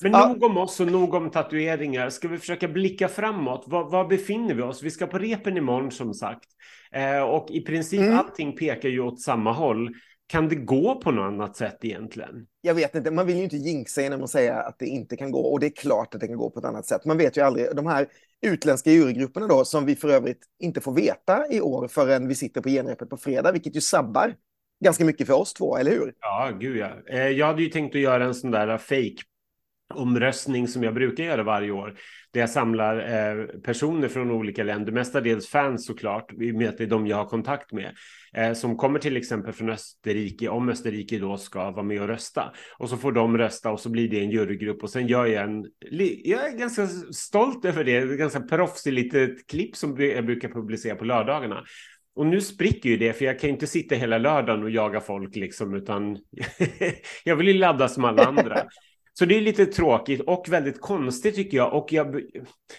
Men 0.02 0.12
ja. 0.12 0.28
nog 0.28 0.44
om 0.44 0.58
oss 0.58 0.80
och 0.80 0.88
nog 0.88 1.14
om 1.14 1.30
tatueringar. 1.30 2.10
Ska 2.10 2.28
vi 2.28 2.38
försöka 2.38 2.68
blicka 2.68 3.08
framåt? 3.08 3.64
Var, 3.68 3.90
var 3.90 4.06
befinner 4.06 4.54
vi 4.54 4.62
oss? 4.62 4.84
Vi 4.84 4.92
ska 4.92 5.08
på 5.08 5.18
repen 5.18 5.58
imorgon 5.58 5.92
som 5.92 6.14
sagt. 6.14 6.50
Eh, 6.92 7.22
och 7.22 7.48
i 7.52 7.62
princip 7.62 8.02
mm. 8.02 8.18
allting 8.18 8.56
pekar 8.56 8.90
ju 8.90 9.00
åt 9.00 9.22
samma 9.22 9.52
håll. 9.52 9.90
Kan 10.30 10.50
det 10.50 10.56
gå 10.56 10.96
på 10.96 11.12
något 11.12 11.24
annat 11.24 11.58
sätt 11.58 11.78
egentligen? 11.82 12.48
Jag 12.62 12.74
vet 12.74 12.96
inte, 12.96 13.12
man 13.12 13.28
vill 13.28 13.38
ju 13.38 13.44
inte 13.44 13.58
jinxa 13.58 14.02
genom 14.02 14.24
att 14.24 14.30
säga 14.30 14.56
att 14.56 14.80
det 14.80 14.86
inte 14.86 15.18
kan 15.18 15.32
gå. 15.32 15.40
Och 15.40 15.60
det 15.60 15.66
är 15.66 15.76
klart 15.76 16.16
att 16.16 16.22
det 16.22 16.28
kan 16.28 16.38
gå 16.38 16.50
på 16.50 16.60
ett 16.60 16.66
annat 16.66 16.86
sätt. 16.86 17.06
Man 17.06 17.18
vet 17.18 17.38
ju 17.38 17.42
aldrig. 17.42 17.76
De 17.76 17.86
här 17.86 18.08
utländska 18.42 18.92
jurygrupperna 18.92 19.48
då, 19.48 19.66
som 19.66 19.86
vi 19.86 19.96
för 19.96 20.10
övrigt 20.10 20.42
inte 20.60 20.82
får 20.82 20.94
veta 20.94 21.52
i 21.52 21.62
år 21.62 21.88
förrän 21.88 22.28
vi 22.28 22.36
sitter 22.36 22.62
på 22.62 22.70
genrepet 22.70 23.10
på 23.10 23.18
fredag, 23.18 23.52
vilket 23.52 23.76
ju 23.76 23.82
sabbar 23.82 24.34
ganska 24.84 25.06
mycket 25.06 25.28
för 25.28 25.34
oss 25.34 25.54
två, 25.54 25.78
eller 25.78 25.92
hur? 25.92 26.14
Ja, 26.20 26.52
gud 26.60 26.78
ja. 26.78 26.92
Eh, 27.10 27.28
jag 27.28 27.48
hade 27.48 27.64
ju 27.64 27.70
tänkt 27.70 27.96
att 27.96 28.02
göra 28.02 28.26
en 28.26 28.36
sån 28.36 28.52
där 28.52 28.78
fake 28.78 29.24
omröstning 29.94 30.68
som 30.68 30.84
jag 30.84 30.94
brukar 30.94 31.24
göra 31.24 31.44
varje 31.44 31.72
år. 31.72 31.98
Där 32.32 32.40
jag 32.40 32.50
samlar 32.50 32.98
eh, 32.98 33.46
personer 33.46 34.08
från 34.08 34.32
olika 34.32 34.64
länder, 34.64 34.92
mestadels 34.92 35.48
fans 35.48 35.86
såklart, 35.86 36.34
i 36.42 36.52
och 36.52 36.56
med 36.56 36.70
att 36.70 36.78
det 36.78 36.84
är 36.84 36.88
de 36.88 37.08
jag 37.08 37.18
har 37.18 37.26
kontakt 37.26 37.72
med, 37.72 37.96
eh, 38.34 38.54
som 38.54 38.78
kommer 38.78 39.00
till 39.00 39.18
exempel 39.18 39.54
från 39.54 39.70
Österrike, 39.70 40.50
om 40.50 40.70
Österrike 40.70 41.20
då 41.20 41.38
ska 41.38 41.72
vara 41.72 41.84
med 41.84 42.02
och 42.02 42.08
rösta. 42.08 42.54
Och 42.78 42.90
så 42.90 42.98
får 42.98 43.12
de 43.12 43.38
rösta 43.38 43.72
och 43.72 43.80
så 43.80 43.90
blir 43.90 44.10
det 44.10 44.20
en 44.20 44.32
jurygrupp 44.32 44.84
och 44.84 44.90
sen 44.90 45.08
gör 45.08 45.26
jag 45.26 45.44
en, 45.44 45.66
jag 46.24 46.48
är 46.48 46.58
ganska 46.58 46.88
stolt 47.14 47.66
över 47.66 47.84
det, 47.84 47.98
Ett 47.98 48.18
ganska 48.18 48.40
proffsigt 48.42 48.94
litet 48.94 49.48
klipp 49.48 49.76
som 49.76 50.02
jag 50.02 50.26
brukar 50.26 50.50
publicera 50.50 50.96
på 50.96 51.06
lördagarna. 51.06 51.64
Och 52.16 52.26
nu 52.26 52.42
spricker 52.42 52.90
ju 52.90 52.98
det, 52.98 53.14
för 53.14 53.26
jag 53.26 53.40
kan 53.40 53.50
inte 53.50 53.68
sitta 53.68 53.96
hela 53.96 54.18
lördagen 54.18 54.64
och 54.64 54.70
jaga 54.70 55.02
folk 55.02 55.36
liksom, 55.36 55.74
utan 55.74 56.18
jag 57.24 57.36
vill 57.36 57.48
ju 57.48 57.54
ladda 57.54 57.88
som 57.88 58.06
alla 58.06 58.26
andra. 58.26 58.64
Så 59.20 59.26
det 59.26 59.38
är 59.38 59.42
lite 59.42 59.66
tråkigt 59.66 60.22
och 60.22 60.46
väldigt 60.50 60.82
konstigt 60.82 61.36
tycker 61.36 61.58
jag. 61.58 61.74
Och 61.74 61.94
jag, 61.94 62.22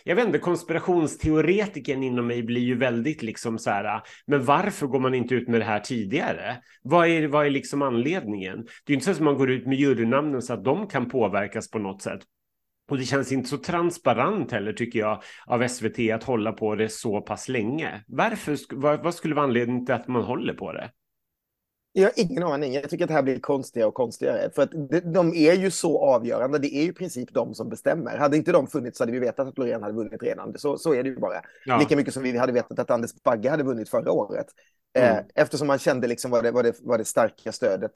jag 0.05 0.17
vet 0.17 0.27
inte, 0.27 0.39
konspirationsteoretiken 0.39 2.03
inom 2.03 2.27
mig 2.27 2.43
blir 2.43 2.61
ju 2.61 2.75
väldigt 2.75 3.23
liksom 3.23 3.59
så 3.59 3.71
här, 3.71 4.03
men 4.27 4.45
varför 4.45 4.87
går 4.87 5.01
man 5.01 5.15
inte 5.15 5.35
ut 5.35 5.49
med 5.49 5.61
det 5.61 5.65
här 5.65 5.81
tidigare? 5.81 6.57
Vad 6.83 7.09
är, 7.09 7.29
vad 7.29 7.47
är 7.47 7.51
liksom 7.51 7.83
anledningen? 7.83 8.67
Det 8.85 8.93
är 8.93 8.95
inte 8.95 9.05
så 9.05 9.11
att 9.11 9.21
man 9.21 9.39
går 9.39 9.51
ut 9.51 9.67
med 9.67 9.79
jurynamnen 9.79 10.43
så 10.43 10.53
att 10.53 10.65
de 10.65 10.87
kan 10.87 11.09
påverkas 11.09 11.71
på 11.71 11.79
något 11.79 12.03
sätt. 12.03 12.21
Och 12.91 12.99
det 12.99 13.05
känns 13.05 13.33
inte 13.33 13.49
så 13.49 13.59
transparent 13.59 14.53
heller 14.53 14.73
tycker 14.73 14.99
jag 14.99 15.23
av 15.47 15.69
SVT 15.69 15.99
att 16.15 16.25
hålla 16.25 16.53
på 16.53 16.75
det 16.75 16.89
så 16.89 17.21
pass 17.21 17.49
länge. 17.49 18.05
Varför, 18.07 18.57
vad, 18.75 19.03
vad 19.03 19.15
skulle 19.15 19.35
vara 19.35 19.45
anledningen 19.45 19.87
till 19.87 19.95
att 19.95 20.09
man 20.09 20.23
håller 20.23 20.55
på 20.55 20.73
det? 20.73 20.91
Jag 21.93 22.03
har 22.03 22.13
ingen 22.17 22.43
aning. 22.43 22.73
Jag 22.73 22.91
tycker 22.91 23.05
att 23.05 23.09
det 23.09 23.15
här 23.15 23.23
blir 23.23 23.39
konstigare 23.41 23.89
och 23.89 23.95
konstigare. 23.95 24.51
För 24.55 24.63
att 24.63 24.71
de, 25.15 25.35
är 25.35 25.55
ju 25.55 25.71
så 25.71 25.99
avgörande. 25.99 26.59
Det 26.59 26.75
är 26.75 26.83
ju 26.83 26.89
i 26.89 26.93
princip 26.93 27.35
de 27.35 27.55
som 27.55 27.69
bestämmer. 27.69 28.19
Hade 28.19 28.37
inte 28.37 28.53
de 28.53 28.67
funnits 28.67 28.99
så 28.99 29.03
hade 29.03 29.13
vi 29.13 29.19
vetat 29.19 29.49
att 29.49 29.59
Loreen 29.59 29.83
hade 29.83 29.95
vunnit 29.95 30.23
redan. 30.23 30.59
Så, 30.59 30.79
så 30.79 30.95
är 30.95 31.03
det 31.03 31.09
ju 31.09 31.17
bara. 31.19 31.43
Ja. 31.65 31.79
Lika 31.79 31.97
mycket 31.97 32.15
som 32.15 32.23
vi 32.23 32.39
hade 32.39 32.53
vetat 32.53 32.79
att 32.79 32.91
Anders 32.91 33.11
Bagge 33.25 33.51
hade 33.51 33.63
vunnit 33.63 33.89
förra 33.89 34.13
året. 34.13 34.47
Mm. 34.93 35.17
Eh, 35.17 35.25
eftersom 35.35 35.67
man 35.67 35.79
kände 35.79 36.07
liksom 36.07 36.31
vad 36.31 36.45
det, 36.45 36.51
vad 36.51 36.65
det, 36.65 36.75
vad 36.81 37.01
det 37.01 37.05
starka 37.05 37.53
stödet 37.53 37.93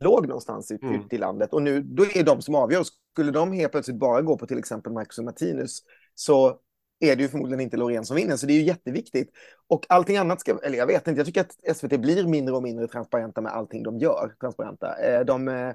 låg 0.00 0.26
någonstans 0.26 0.70
ut, 0.70 0.82
Mm. 0.82 1.00
ut 1.00 1.12
i 1.12 1.18
landet. 1.18 1.52
Och 1.52 1.62
nu 1.62 1.82
då 1.82 2.02
är 2.02 2.14
det 2.14 2.22
de 2.22 2.42
som 2.42 2.54
avgör. 2.54 2.84
Skulle 3.12 3.30
de 3.30 3.52
helt 3.52 3.72
plötsligt 3.72 3.98
bara 3.98 4.22
gå 4.22 4.38
på 4.38 4.46
till 4.46 4.58
exempel 4.58 4.92
Marcus 4.92 5.18
och 5.18 5.24
Martinus 5.24 5.82
så 6.14 6.58
är 7.02 7.16
det 7.16 7.22
ju 7.22 7.28
förmodligen 7.28 7.60
inte 7.60 7.76
Loreen 7.76 8.04
som 8.04 8.16
vinner. 8.16 8.36
Så 8.36 8.46
det 8.46 8.52
är 8.52 8.58
ju 8.58 8.62
jätteviktigt. 8.62 9.30
Och 9.68 9.86
allting 9.88 10.16
annat 10.16 10.40
ska, 10.40 10.58
eller 10.62 10.78
jag 10.78 10.86
vet 10.86 11.08
inte, 11.08 11.18
jag 11.18 11.26
tycker 11.26 11.40
att 11.40 11.76
SVT 11.76 12.00
blir 12.00 12.26
mindre 12.26 12.54
och 12.54 12.62
mindre 12.62 12.86
transparenta 12.88 13.40
med 13.40 13.52
allting 13.52 13.82
de 13.82 13.98
gör. 13.98 14.34
Transparenta. 14.40 14.96
Eh, 14.96 15.24
de, 15.24 15.48
eh, 15.48 15.72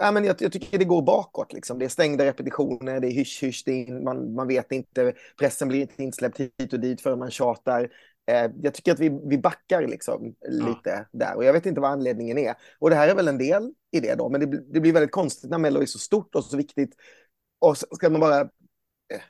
ja, 0.00 0.12
men 0.12 0.24
jag, 0.24 0.36
jag 0.38 0.52
tycker 0.52 0.78
det 0.78 0.84
går 0.84 1.02
bakåt. 1.02 1.52
Liksom. 1.52 1.78
Det 1.78 1.84
är 1.84 1.88
stängda 1.88 2.24
repetitioner, 2.24 3.00
det 3.00 3.06
är 3.06 3.12
hysch-hysch, 3.12 3.68
är 3.68 4.04
man, 4.04 4.34
man 4.34 4.48
vet 4.48 4.72
inte, 4.72 5.12
pressen 5.38 5.68
blir 5.68 5.80
inte 5.80 6.02
insläppt 6.02 6.40
hit 6.40 6.72
och 6.72 6.80
dit 6.80 7.00
förrän 7.00 7.18
man 7.18 7.30
tjatar. 7.30 7.90
Eh, 8.30 8.50
jag 8.62 8.74
tycker 8.74 8.92
att 8.92 9.00
vi, 9.00 9.20
vi 9.24 9.38
backar 9.38 9.86
liksom 9.86 10.34
lite 10.48 11.06
där 11.12 11.36
och 11.36 11.44
jag 11.44 11.52
vet 11.52 11.66
inte 11.66 11.80
vad 11.80 11.90
anledningen 11.90 12.38
är. 12.38 12.54
Och 12.78 12.90
det 12.90 12.96
här 12.96 13.08
är 13.08 13.14
väl 13.14 13.28
en 13.28 13.38
del 13.38 13.72
i 13.90 14.00
det 14.00 14.14
då, 14.14 14.28
men 14.28 14.40
det, 14.40 14.46
blir- 14.46 14.64
det 14.72 14.80
blir 14.80 14.92
väldigt 14.92 15.12
konstigt 15.12 15.50
när 15.50 15.58
Mello 15.58 15.82
är 15.82 15.86
så 15.86 15.98
stort 15.98 16.34
och 16.34 16.44
så 16.44 16.56
viktigt. 16.56 16.94
Och 17.58 17.78
så 17.78 17.86
ska 17.90 18.10
man 18.10 18.20
bara 18.20 18.48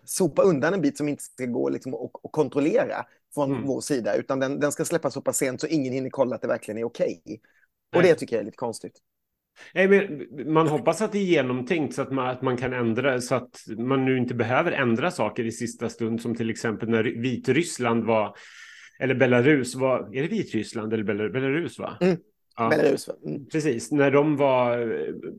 sopa 0.04 0.42
undan 0.42 0.74
en 0.74 0.80
bit 0.80 0.96
som 0.96 1.08
inte 1.08 1.22
ska 1.22 1.46
gå 1.46 1.68
liksom, 1.68 1.94
och, 1.94 2.24
och 2.24 2.32
kontrollera 2.32 3.06
från 3.34 3.50
Mm. 3.52 3.66
vår 3.66 3.80
sida, 3.80 4.14
utan 4.14 4.40
den, 4.40 4.60
den 4.60 4.72
ska 4.72 4.84
släppas 4.84 5.14
så 5.14 5.20
pass 5.22 5.36
sent 5.36 5.60
så 5.60 5.66
ingen 5.66 5.92
hinner 5.92 6.10
kolla 6.10 6.34
att 6.36 6.42
det 6.42 6.48
verkligen 6.48 6.78
är 6.78 6.84
okej. 6.84 7.22
Och 7.96 8.02
Nej. 8.02 8.10
det 8.10 8.14
tycker 8.14 8.36
jag 8.36 8.40
är 8.40 8.44
lite 8.44 8.56
konstigt. 8.56 8.98
Nej, 9.74 9.88
men 9.88 10.26
man 10.52 10.68
hoppas 10.68 11.02
att 11.02 11.12
det 11.12 11.18
är 11.18 11.24
genomtänkt 11.24 11.94
så 11.94 12.02
att 12.02 12.12
man, 12.12 12.28
att 12.28 12.42
man 12.42 12.56
kan 12.56 12.72
ändra 12.72 13.20
så 13.20 13.34
att 13.34 13.64
man 13.78 14.04
nu 14.04 14.18
inte 14.18 14.34
behöver 14.34 14.72
ändra 14.72 15.10
saker 15.10 15.44
i 15.44 15.52
sista 15.52 15.88
stund 15.88 16.20
som 16.22 16.34
till 16.34 16.50
exempel 16.50 16.88
när 16.88 17.04
Vitryssland 17.04 18.04
var 18.04 18.36
eller 19.00 19.14
Belarus 19.14 19.74
var, 19.74 20.16
är 20.16 20.22
det 20.22 20.28
Vitryssland 20.28 20.92
eller 20.92 21.04
Belar- 21.04 21.28
Belarus 21.28 21.78
va? 21.78 21.98
Mm. 22.00 22.16
Ja. 22.56 22.68
Belarus? 22.68 23.08
Mm. 23.26 23.46
Precis, 23.46 23.92
när 23.92 24.10
de 24.10 24.36
var, 24.36 24.96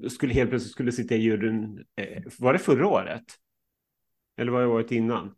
skulle 0.09 0.33
helt 0.33 0.49
plötsligt 0.49 0.71
skulle 0.71 0.91
sitta 0.91 1.15
i 1.15 1.17
juryn, 1.17 1.83
eh, 1.95 2.23
var 2.39 2.53
det 2.53 2.59
förra 2.59 2.87
året? 2.87 3.23
Eller 4.39 4.51
var 4.51 4.61
det 4.61 4.67
året 4.67 4.91
innan? 4.91 5.31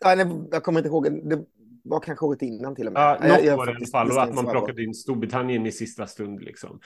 Ja, 0.00 0.14
nej, 0.14 0.26
jag 0.50 0.62
kommer 0.62 0.80
inte 0.80 0.88
ihåg, 0.88 1.28
det 1.30 1.44
var 1.84 2.00
kanske 2.00 2.24
året 2.24 2.42
innan 2.42 2.74
till 2.74 2.86
och 2.86 2.92
med. 2.92 3.02
Ja, 3.02 3.18
Jag- 3.20 3.28
något 3.28 3.44
jag 3.44 3.56
var 3.56 3.66
det 3.66 3.72
i 3.72 3.76
alla 3.76 3.86
fall 3.86 4.10
och 4.10 4.22
att 4.22 4.34
man 4.34 4.46
plockade 4.46 4.82
in 4.84 4.94
Storbritannien 4.94 5.66
i 5.66 5.72
sista 5.72 6.06
stund 6.06 6.40
liksom. 6.42 6.80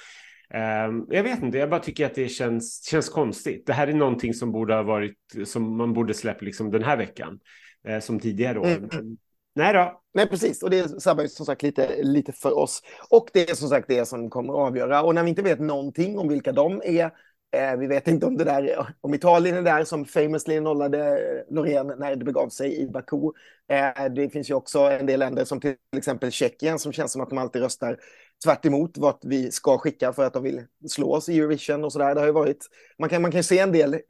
Ehm, 0.50 1.06
jag 1.08 1.22
vet 1.22 1.42
inte, 1.42 1.58
jag 1.58 1.70
bara 1.70 1.80
tycker 1.80 2.06
att 2.06 2.14
det 2.14 2.28
känns, 2.28 2.84
känns 2.86 3.08
konstigt. 3.08 3.66
Det 3.66 3.72
här 3.72 3.88
är 3.88 3.92
någonting 3.92 4.34
som 4.34 4.52
borde 4.52 4.74
ha 4.74 4.82
varit, 4.82 5.16
som 5.44 5.76
man 5.76 5.92
borde 5.92 6.14
släppt 6.14 6.42
liksom 6.42 6.70
den 6.70 6.82
här 6.82 6.96
veckan, 6.96 7.38
eh, 7.88 8.00
som 8.00 8.20
tidigare 8.20 8.58
år. 8.58 8.66
Mm. 8.66 8.88
Men, 8.92 9.16
nej 9.54 9.74
då. 9.74 10.02
Nej, 10.14 10.28
precis. 10.28 10.62
Och 10.62 10.70
det 10.70 11.02
sabbar 11.02 11.22
ju 11.22 11.28
som 11.28 11.46
sagt 11.46 11.62
lite, 11.62 12.02
lite 12.02 12.32
för 12.32 12.58
oss. 12.58 12.82
Och 13.10 13.28
det 13.32 13.50
är 13.50 13.54
som 13.54 13.68
sagt 13.68 13.88
det 13.88 14.08
som 14.08 14.30
kommer 14.30 14.52
att 14.52 14.68
avgöra. 14.68 15.02
Och 15.02 15.14
när 15.14 15.22
vi 15.22 15.28
inte 15.28 15.42
vet 15.42 15.60
någonting 15.60 16.18
om 16.18 16.28
vilka 16.28 16.52
de 16.52 16.82
är, 16.84 17.10
eh, 17.52 17.76
vi 17.76 17.86
vet 17.86 18.08
inte 18.08 18.26
om 18.26 18.36
det 18.36 18.44
där, 18.44 18.86
om 19.00 19.14
Italien 19.14 19.56
är 19.56 19.62
där 19.62 19.84
som 19.84 20.04
famously 20.04 20.60
nollade 20.60 21.18
Loreen 21.50 21.86
när 21.86 22.16
det 22.16 22.24
begav 22.24 22.48
sig 22.48 22.80
i 22.80 22.86
Baku. 22.88 23.16
Eh, 23.68 24.04
det 24.14 24.30
finns 24.30 24.50
ju 24.50 24.54
också 24.54 24.78
en 24.80 25.06
del 25.06 25.20
länder 25.20 25.44
som 25.44 25.60
till 25.60 25.74
exempel 25.96 26.30
Tjeckien 26.30 26.78
som 26.78 26.92
känns 26.92 27.12
som 27.12 27.22
att 27.22 27.28
de 27.30 27.38
alltid 27.38 27.62
röstar 27.62 27.98
tvärt 28.44 28.64
emot 28.66 28.98
vad 28.98 29.18
vi 29.22 29.50
ska 29.50 29.78
skicka 29.78 30.12
för 30.12 30.24
att 30.24 30.32
de 30.32 30.42
vill 30.42 30.62
slå 30.88 31.14
oss 31.14 31.28
i 31.28 31.38
Eurovision 31.38 31.84
och 31.84 31.92
sådär. 31.92 32.14
Det 32.14 32.20
har 32.20 32.26
ju 32.26 32.32
varit, 32.32 32.66
man 32.98 33.08
kan, 33.08 33.22
man 33.22 33.32
kan 33.32 33.42
se 33.44 33.58
en 33.58 33.72
del 33.72 33.94
eh, 33.94 34.00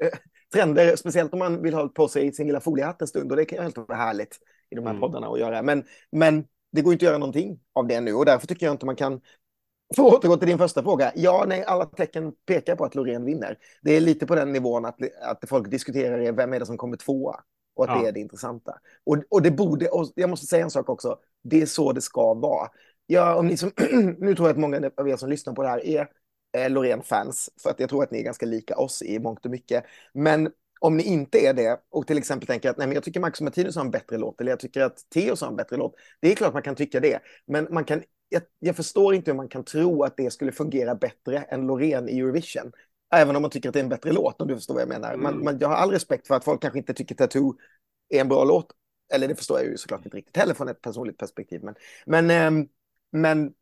trender, 0.53 0.97
speciellt 0.97 1.33
om 1.33 1.39
man 1.39 1.63
vill 1.63 1.75
ha 1.75 1.89
på 1.89 2.09
sig 2.09 2.33
sin 2.33 2.47
lilla 2.47 2.61
foliehatt 2.61 3.03
en 3.03 3.09
stund 3.09 3.31
och 3.31 3.37
det 3.37 3.45
kan 3.45 3.59
ju 3.59 3.67
inte 3.67 3.81
vara 3.81 3.99
härligt 3.99 4.39
i 4.71 4.75
de 4.75 4.87
här 4.87 4.91
Mm. 4.91 5.01
poddarna 5.01 5.27
att 5.29 5.41
göra. 5.41 5.63
Men, 5.63 5.85
men 6.13 6.45
det 6.73 6.83
går 6.83 6.93
inte 6.93 7.05
att 7.05 7.09
göra 7.09 7.19
någonting 7.19 7.61
av 7.75 7.87
det 7.87 8.01
nu 8.01 8.15
och 8.15 8.25
därför 8.25 8.47
tycker 8.47 8.67
jag 8.67 8.75
inte 8.75 8.87
man 8.87 8.97
kan 8.97 9.21
för 9.97 10.07
att 10.07 10.15
återgå 10.15 10.37
till 10.37 10.49
din 10.49 10.59
första 10.59 10.83
fråga. 10.83 11.13
Ja, 11.15 11.45
nej, 11.49 11.65
alla 11.65 11.87
tecken 11.87 12.33
pekar 12.47 12.77
på 12.77 12.85
att 12.85 12.95
Loreen 12.95 13.25
vinner. 13.25 13.59
Det 13.83 13.97
är 13.97 14.01
lite 14.01 14.27
på 14.27 14.35
den 14.35 14.53
nivån 14.53 14.85
att, 14.85 14.97
att 15.23 15.49
folk 15.49 15.71
diskuterar 15.71 16.19
är 16.19 16.33
vem 16.33 16.53
är 16.53 16.61
det 16.61 16.67
som 16.67 16.77
kommer 16.77 16.97
tvåa 16.97 17.41
och 17.77 17.85
att 17.85 17.91
Ja. 17.91 18.03
det 18.03 18.09
är 18.09 18.13
det 18.13 18.21
intressanta. 18.21 18.79
Och, 19.07 19.19
och 19.31 19.43
det 19.43 19.51
borde, 19.51 19.89
och 19.89 20.09
jag 20.15 20.31
måste 20.31 20.47
säga 20.47 20.65
en 20.65 20.71
sak 20.71 20.89
också, 20.89 21.19
det 21.43 21.63
är 21.63 21.67
så 21.67 21.93
det 21.93 22.01
ska 22.01 22.35
vara. 22.35 22.69
Ja, 23.07 23.35
om 23.37 23.47
ni 23.47 23.57
som, 23.57 23.71
nu 24.19 24.35
tror 24.35 24.49
jag 24.49 24.55
att 24.55 24.61
många 24.61 24.91
av 24.97 25.09
er 25.09 25.17
som 25.17 25.29
lyssnar 25.31 25.55
på 25.55 25.63
det 25.63 25.69
här 25.69 25.87
är 25.87 26.09
eh, 26.57 26.71
Loreen-fans, 26.71 27.51
för 27.63 27.71
att 27.71 27.81
jag 27.81 27.89
tror 27.89 28.03
att 28.03 28.11
ni 28.11 28.19
är 28.19 28.25
ganska 28.25 28.47
lika 28.47 28.77
oss 28.77 29.03
i 29.03 29.19
mångt 29.19 29.45
och 29.45 29.51
mycket. 29.51 29.85
Men 30.15 30.51
om 30.81 30.97
ni 30.97 31.03
inte 31.03 31.39
är 31.47 31.55
det 31.55 31.81
och 31.91 32.07
till 32.07 32.19
exempel 32.19 32.47
tänker 32.47 32.71
att 32.71 32.79
nej, 32.79 32.87
men 32.87 32.95
jag 32.95 33.05
tycker 33.05 33.21
Max 33.21 33.41
Martinus 33.41 33.77
har 33.77 33.85
en 33.85 33.91
bättre 33.91 34.19
låt 34.19 34.41
eller 34.41 34.53
jag 34.53 34.61
tycker 34.61 34.83
att 34.83 34.99
Theoz 35.15 35.41
har 35.41 35.49
en 35.49 35.57
bättre 35.57 35.77
låt. 35.77 35.95
Det 36.21 36.33
är 36.33 36.35
klart 36.35 36.53
man 36.53 36.63
kan 36.63 36.75
tycka 36.75 37.01
det, 37.01 37.21
men 37.47 37.69
man 37.71 37.85
kan, 37.85 38.03
jag, 38.29 38.43
jag 38.59 38.77
förstår 38.77 39.15
inte 39.15 39.31
hur 39.31 39.37
man 39.37 39.49
kan 39.49 39.65
tro 39.65 40.03
att 40.03 40.17
det 40.17 40.31
skulle 40.31 40.53
fungera 40.53 40.95
bättre 40.95 41.39
än 41.39 41.67
Loreen 41.67 42.09
i 42.09 42.19
Eurovision. 42.19 42.73
Även 43.15 43.37
om 43.37 43.43
man 43.43 43.51
tycker 43.51 43.69
att 43.69 43.73
det 43.73 43.79
är 43.79 43.83
en 43.83 43.89
bättre 43.89 44.13
låt, 44.13 44.41
om 44.41 44.49
du 44.49 44.55
förstår 44.55 44.75
vad 44.75 44.81
jag 44.83 44.89
menar. 44.89 45.17
Man, 45.17 45.33
Mm. 45.33 45.45
man, 45.45 45.59
jag 45.59 45.69
har 45.69 45.77
all 45.77 45.91
respekt 45.91 46.27
för 46.27 46.35
att 46.35 46.45
folk 46.45 46.63
kanske 46.63 46.79
inte 46.79 46.95
tycker 46.95 47.15
Tattoo 47.15 47.55
är 48.09 48.21
en 48.21 48.29
bra 48.29 48.45
låt. 48.45 48.67
Eller 49.15 49.29
det 49.29 49.35
förstår 49.37 49.59
jag 49.59 49.67
ju 49.67 49.77
såklart 49.77 50.05
inte 50.05 50.17
riktigt 50.17 50.37
heller 50.37 50.55
från 50.55 50.69
ett 50.69 50.81
personligt 50.81 51.19
perspektiv. 51.19 51.61
Men, 51.65 51.75
men, 52.07 52.31
ehm, 52.31 52.69
men 53.11 53.53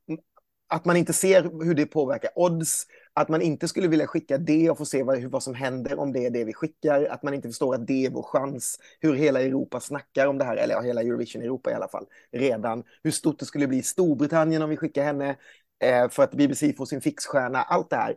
att 0.68 0.84
man 0.84 0.96
inte 0.96 1.12
ser 1.12 1.64
hur 1.64 1.74
det 1.74 1.86
påverkar 1.86 2.30
odds, 2.34 2.86
att 3.12 3.28
man 3.28 3.42
inte 3.42 3.68
skulle 3.68 3.88
vilja 3.88 4.06
skicka 4.06 4.38
det 4.38 4.70
och 4.70 4.78
få 4.78 4.84
se 4.84 5.02
vad, 5.02 5.24
vad 5.24 5.42
som 5.42 5.54
händer 5.54 5.98
om 5.98 6.12
det 6.12 6.26
är 6.26 6.30
det 6.30 6.44
vi 6.44 6.52
skickar, 6.52 7.04
att 7.04 7.22
man 7.22 7.34
inte 7.34 7.48
förstår 7.48 7.74
att 7.74 7.86
det 7.86 8.06
är 8.06 8.10
vår 8.10 8.22
chans, 8.22 8.78
hur 9.00 9.14
hela 9.14 9.40
Europa 9.40 9.80
snackar 9.80 10.26
om 10.26 10.38
det 10.38 10.44
här, 10.44 10.56
eller 10.56 10.74
ja, 10.74 10.80
hela 10.80 11.02
Eurovision 11.02 11.42
Europa 11.42 11.70
i 11.70 11.74
alla 11.74 11.88
fall, 11.88 12.06
redan, 12.32 12.84
hur 13.02 13.10
stort 13.10 13.38
det 13.38 13.44
skulle 13.44 13.66
bli 13.66 13.78
i 13.78 13.82
Storbritannien 13.82 14.62
om 14.62 14.70
vi 14.70 14.76
skickar 14.76 15.04
henne, 15.04 15.36
eh, 15.82 16.08
för 16.08 16.22
att 16.22 16.34
BBC 16.34 16.72
får 16.72 16.86
sin 16.86 17.00
fixstjärna, 17.00 17.62
allt 17.62 17.90
det 17.90 17.96
här. 17.96 18.16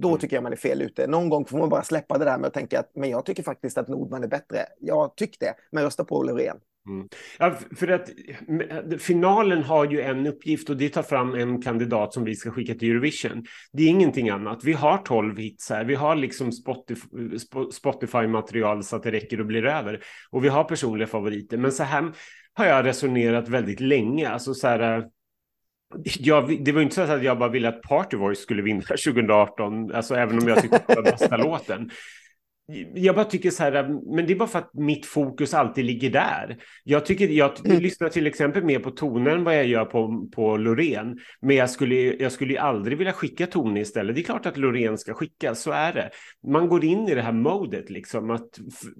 Då 0.00 0.16
tycker 0.16 0.36
jag 0.36 0.42
man 0.42 0.52
är 0.52 0.56
fel 0.56 0.82
ute. 0.82 1.06
Någon 1.06 1.28
gång 1.28 1.44
får 1.44 1.58
man 1.58 1.68
bara 1.68 1.82
släppa 1.82 2.18
det 2.18 2.24
där 2.24 2.38
med 2.38 2.48
att 2.48 2.54
tänka 2.54 2.80
att 2.80 2.90
men 2.94 3.10
jag 3.10 3.24
tycker 3.26 3.42
faktiskt 3.42 3.78
att 3.78 3.88
Nordman 3.88 4.24
är 4.24 4.28
bättre. 4.28 4.66
Jag 4.80 5.10
det, 5.40 5.54
men 5.70 5.84
rösta 5.84 6.04
på 6.04 6.22
Loreen. 6.22 6.60
Mm. 6.88 7.08
Ja, 7.38 7.58
för 7.76 7.88
att 7.88 8.10
finalen 9.02 9.62
har 9.62 9.90
ju 9.90 10.00
en 10.00 10.26
uppgift 10.26 10.70
och 10.70 10.76
det 10.76 10.84
är 10.84 10.88
att 10.88 10.92
ta 10.94 11.02
fram 11.02 11.34
en 11.34 11.62
kandidat 11.62 12.14
som 12.14 12.24
vi 12.24 12.34
ska 12.34 12.50
skicka 12.50 12.74
till 12.74 12.90
Eurovision. 12.90 13.44
Det 13.72 13.82
är 13.82 13.88
ingenting 13.88 14.28
annat. 14.30 14.64
Vi 14.64 14.72
har 14.72 14.98
12 14.98 15.38
hits 15.38 15.70
här. 15.70 15.84
Vi 15.84 15.94
har 15.94 16.16
liksom 16.16 16.52
Spotify-material 17.72 18.82
så 18.82 18.96
att 18.96 19.02
det 19.02 19.10
räcker 19.10 19.40
och 19.40 19.46
blir 19.46 19.64
över. 19.64 20.00
Och 20.30 20.44
vi 20.44 20.48
har 20.48 20.64
personliga 20.64 21.06
favoriter. 21.06 21.56
Men 21.56 21.72
så 21.72 21.82
här 21.82 22.12
har 22.54 22.66
jag 22.66 22.84
resonerat 22.84 23.48
väldigt 23.48 23.80
länge. 23.80 24.28
Alltså 24.28 24.54
så 24.54 24.68
här, 24.68 24.98
eh, 24.98 25.04
jag, 26.04 26.64
det 26.64 26.72
var 26.72 26.80
inte 26.80 26.94
så 26.94 27.00
att 27.00 27.22
jag 27.22 27.38
bara 27.38 27.50
ville 27.50 27.68
att 27.68 27.82
Party 27.82 28.16
Voice 28.16 28.38
skulle 28.38 28.62
vinna 28.62 28.82
2018, 29.06 29.94
alltså 29.94 30.14
även 30.14 30.38
om 30.38 30.48
jag 30.48 30.62
tyckte 30.62 30.84
det 30.86 30.94
var 30.94 31.02
bästa 31.02 31.36
låten. 31.46 31.90
Jag 32.94 33.14
bara 33.14 33.24
tycker 33.24 33.50
så 33.50 33.62
här, 33.62 33.88
men 34.16 34.26
det 34.26 34.32
är 34.32 34.36
bara 34.38 34.48
för 34.48 34.58
att 34.58 34.70
mitt 34.74 35.06
fokus 35.06 35.54
alltid 35.54 35.84
ligger 35.84 36.10
där. 36.10 36.56
Jag 36.84 37.06
tycker, 37.06 37.28
jag 37.28 37.56
t- 37.56 37.80
lyssnar 37.80 38.08
till 38.08 38.26
exempel 38.26 38.64
mer 38.64 38.78
på 38.78 38.90
tonen 38.90 39.26
än 39.38 39.44
vad 39.44 39.56
jag 39.56 39.66
gör 39.66 39.84
på, 39.84 40.28
på 40.34 40.56
Loreen. 40.56 41.18
Men 41.40 41.56
jag 41.56 41.70
skulle, 41.70 41.94
jag 41.94 42.32
skulle 42.32 42.60
aldrig 42.60 42.98
vilja 42.98 43.12
skicka 43.12 43.46
Tone 43.46 43.80
istället. 43.80 44.14
Det 44.14 44.20
är 44.20 44.24
klart 44.24 44.46
att 44.46 44.56
Loreen 44.56 44.98
ska 44.98 45.14
skickas, 45.14 45.62
så 45.62 45.70
är 45.70 45.92
det. 45.92 46.10
Man 46.46 46.68
går 46.68 46.84
in 46.84 47.08
i 47.08 47.14
det 47.14 47.22
här 47.22 47.32
modet 47.32 47.90
liksom. 47.90 48.30
Att 48.30 48.48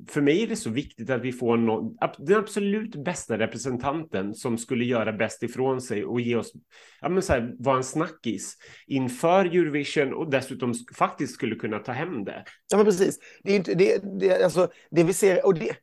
för 0.08 0.20
mig 0.20 0.42
är 0.42 0.46
det 0.46 0.56
så 0.56 0.70
viktigt 0.70 1.10
att 1.10 1.22
vi 1.22 1.32
får 1.32 1.56
någon, 1.56 1.96
den 2.18 2.38
absolut 2.38 3.04
bästa 3.04 3.38
representanten 3.38 4.34
som 4.34 4.58
skulle 4.58 4.84
göra 4.84 5.12
bäst 5.12 5.42
ifrån 5.42 5.80
sig 5.80 6.04
och 6.04 6.20
ge 6.20 6.36
oss, 6.36 6.52
ja 7.00 7.08
men 7.08 7.22
så 7.22 7.32
här, 7.32 7.52
vara 7.58 7.76
en 7.76 7.84
snackis 7.84 8.56
inför 8.86 9.44
Eurovision 9.44 10.14
och 10.14 10.30
dessutom 10.30 10.72
sk- 10.72 10.94
faktiskt 10.96 11.34
skulle 11.34 11.54
kunna 11.54 11.78
ta 11.78 11.92
hem 11.92 12.24
det. 12.24 12.44
Ja, 12.70 12.76
men 12.76 12.86
precis. 12.86 13.18
Det, 13.44 13.51
är 13.52 13.56
inte, 13.56 13.74
det, 13.74 13.98
det, 14.20 14.44
alltså, 14.44 14.68
det 14.90 15.04
vi 15.04 15.12
ser, 15.12 15.46
och 15.46 15.54
det, 15.54 15.76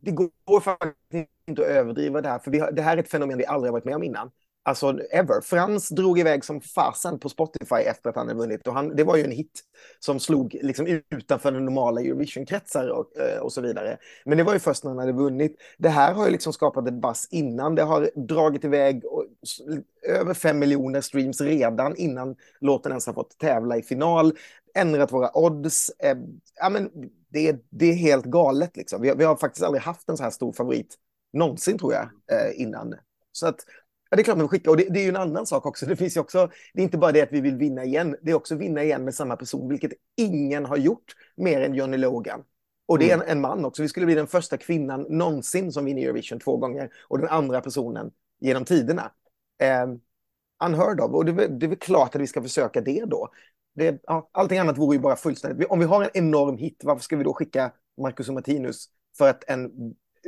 det 0.00 0.10
går 0.44 0.60
faktiskt 0.60 1.28
inte 1.46 1.62
att 1.62 1.68
överdriva 1.68 2.20
det 2.20 2.28
här, 2.28 2.38
för 2.38 2.50
vi 2.50 2.58
har, 2.58 2.72
det 2.72 2.82
här 2.82 2.96
är 2.96 3.02
ett 3.02 3.10
fenomen 3.10 3.38
vi 3.38 3.46
aldrig 3.46 3.68
har 3.68 3.72
varit 3.72 3.84
med 3.84 3.96
om 3.96 4.02
innan. 4.02 4.30
Alltså 4.64 4.98
ever. 5.10 5.40
Frans 5.40 5.88
drog 5.88 6.18
iväg 6.18 6.44
som 6.44 6.60
fasen 6.60 7.18
på 7.18 7.28
Spotify 7.28 7.74
efter 7.74 8.10
att 8.10 8.16
han 8.16 8.28
hade 8.28 8.38
vunnit. 8.38 8.66
Och 8.66 8.74
han, 8.74 8.96
det 8.96 9.04
var 9.04 9.16
ju 9.16 9.24
en 9.24 9.30
hit 9.30 9.60
som 9.98 10.20
slog 10.20 10.56
liksom 10.62 11.00
utanför 11.10 11.52
den 11.52 11.64
normala 11.64 12.00
Eurovision-kretsar 12.00 12.88
och, 12.88 13.16
eh, 13.16 13.38
och 13.38 13.52
så 13.52 13.60
vidare. 13.60 13.98
Men 14.24 14.38
det 14.38 14.44
var 14.44 14.52
ju 14.52 14.58
först 14.58 14.84
när 14.84 14.90
han 14.90 14.98
hade 14.98 15.12
vunnit. 15.12 15.56
Det 15.78 15.88
här 15.88 16.14
har 16.14 16.26
ju 16.26 16.32
liksom 16.32 16.52
skapat 16.52 16.88
ett 16.88 16.94
buzz 16.94 17.28
innan. 17.30 17.74
Det 17.74 17.82
har 17.82 18.10
dragit 18.14 18.64
iväg 18.64 19.04
och, 19.04 19.24
över 20.02 20.34
fem 20.34 20.58
miljoner 20.58 21.00
streams 21.00 21.40
redan 21.40 21.96
innan 21.96 22.36
låten 22.60 22.92
ens 22.92 23.06
har 23.06 23.14
fått 23.14 23.38
tävla 23.38 23.76
i 23.76 23.82
final. 23.82 24.32
Ändrat 24.74 25.12
våra 25.12 25.38
odds. 25.38 25.90
Eh, 25.98 26.16
ja, 26.60 26.68
men 26.68 26.90
det, 27.28 27.48
är- 27.48 27.58
det 27.70 27.86
är 27.86 27.94
helt 27.94 28.24
galet 28.24 28.76
liksom. 28.76 29.02
Vi, 29.02 29.08
har- 29.08 29.16
vi 29.16 29.24
har 29.24 29.36
faktiskt 29.36 29.64
aldrig 29.64 29.82
haft 29.82 30.08
en 30.08 30.16
så 30.16 30.22
här 30.22 30.30
stor 30.30 30.52
favorit 30.52 30.96
någonsin 31.32 31.78
tror 31.78 31.92
jag 31.92 32.02
eh, 32.02 32.60
innan. 32.60 32.94
Så 33.32 33.46
att 33.46 33.56
Ja, 34.10 34.16
det 34.16 34.22
är 34.22 34.24
klart 34.24 34.36
man 34.36 34.44
vill 34.44 34.50
skicka. 34.50 34.70
Och 34.70 34.76
det, 34.76 34.86
det, 34.90 35.00
är 35.00 35.02
ju 35.02 35.08
en 35.08 35.16
annan 35.16 35.46
sak 35.46 35.66
också. 35.66 35.86
Det 35.86 35.96
finns 35.96 36.16
också, 36.16 36.50
det 36.74 36.80
är 36.80 36.84
inte 36.84 36.98
bara 36.98 37.12
det 37.12 37.20
att 37.22 37.32
vi 37.32 37.40
vill 37.40 37.56
vinna 37.56 37.84
igen, 37.84 38.16
det 38.22 38.30
är 38.30 38.34
också 38.34 38.54
vinna 38.54 38.82
igen 38.82 39.04
med 39.04 39.14
samma 39.14 39.36
person, 39.36 39.68
vilket 39.68 39.92
ingen 40.16 40.64
har 40.66 40.76
gjort 40.76 41.12
mer 41.36 41.60
än 41.60 41.74
Johnny 41.74 41.96
Logan. 41.96 42.44
Och 42.86 42.98
det 42.98 43.10
är 43.10 43.14
en, 43.14 43.22
en 43.22 43.40
man 43.40 43.64
också. 43.64 43.82
Vi 43.82 43.88
skulle 43.88 44.06
bli 44.06 44.14
den 44.14 44.26
första 44.26 44.56
kvinnan 44.56 45.06
någonsin 45.08 45.72
som 45.72 45.84
vinner 45.84 46.02
Eurovision 46.02 46.40
två 46.40 46.56
gånger 46.56 46.90
och 47.08 47.18
den 47.18 47.28
andra 47.28 47.60
personen 47.60 48.10
genom 48.40 48.64
tiderna. 48.64 49.12
Eh, 49.62 49.86
unheard 50.64 51.00
of. 51.00 51.10
Och 51.12 51.24
det, 51.24 51.32
det 51.48 51.66
är 51.66 51.68
väl 51.68 51.78
klart 51.78 52.14
att 52.14 52.20
vi 52.20 52.26
ska 52.26 52.42
försöka 52.42 52.80
det 52.80 53.04
då. 53.06 53.28
Det, 53.74 54.00
ja, 54.02 54.30
allting 54.32 54.58
annat 54.58 54.78
vore 54.78 54.96
ju 54.96 55.02
bara 55.02 55.16
fullständigt. 55.16 55.68
Om 55.68 55.78
vi 55.78 55.84
har 55.84 56.02
en 56.02 56.10
enorm 56.14 56.56
hit, 56.56 56.80
varför 56.84 57.02
ska 57.02 57.16
vi 57.16 57.24
då 57.24 57.34
skicka 57.34 57.72
Marcus 58.00 58.28
och 58.28 58.34
Martinus 58.34 58.86
för 59.18 59.28
att 59.28 59.44
en 59.50 59.70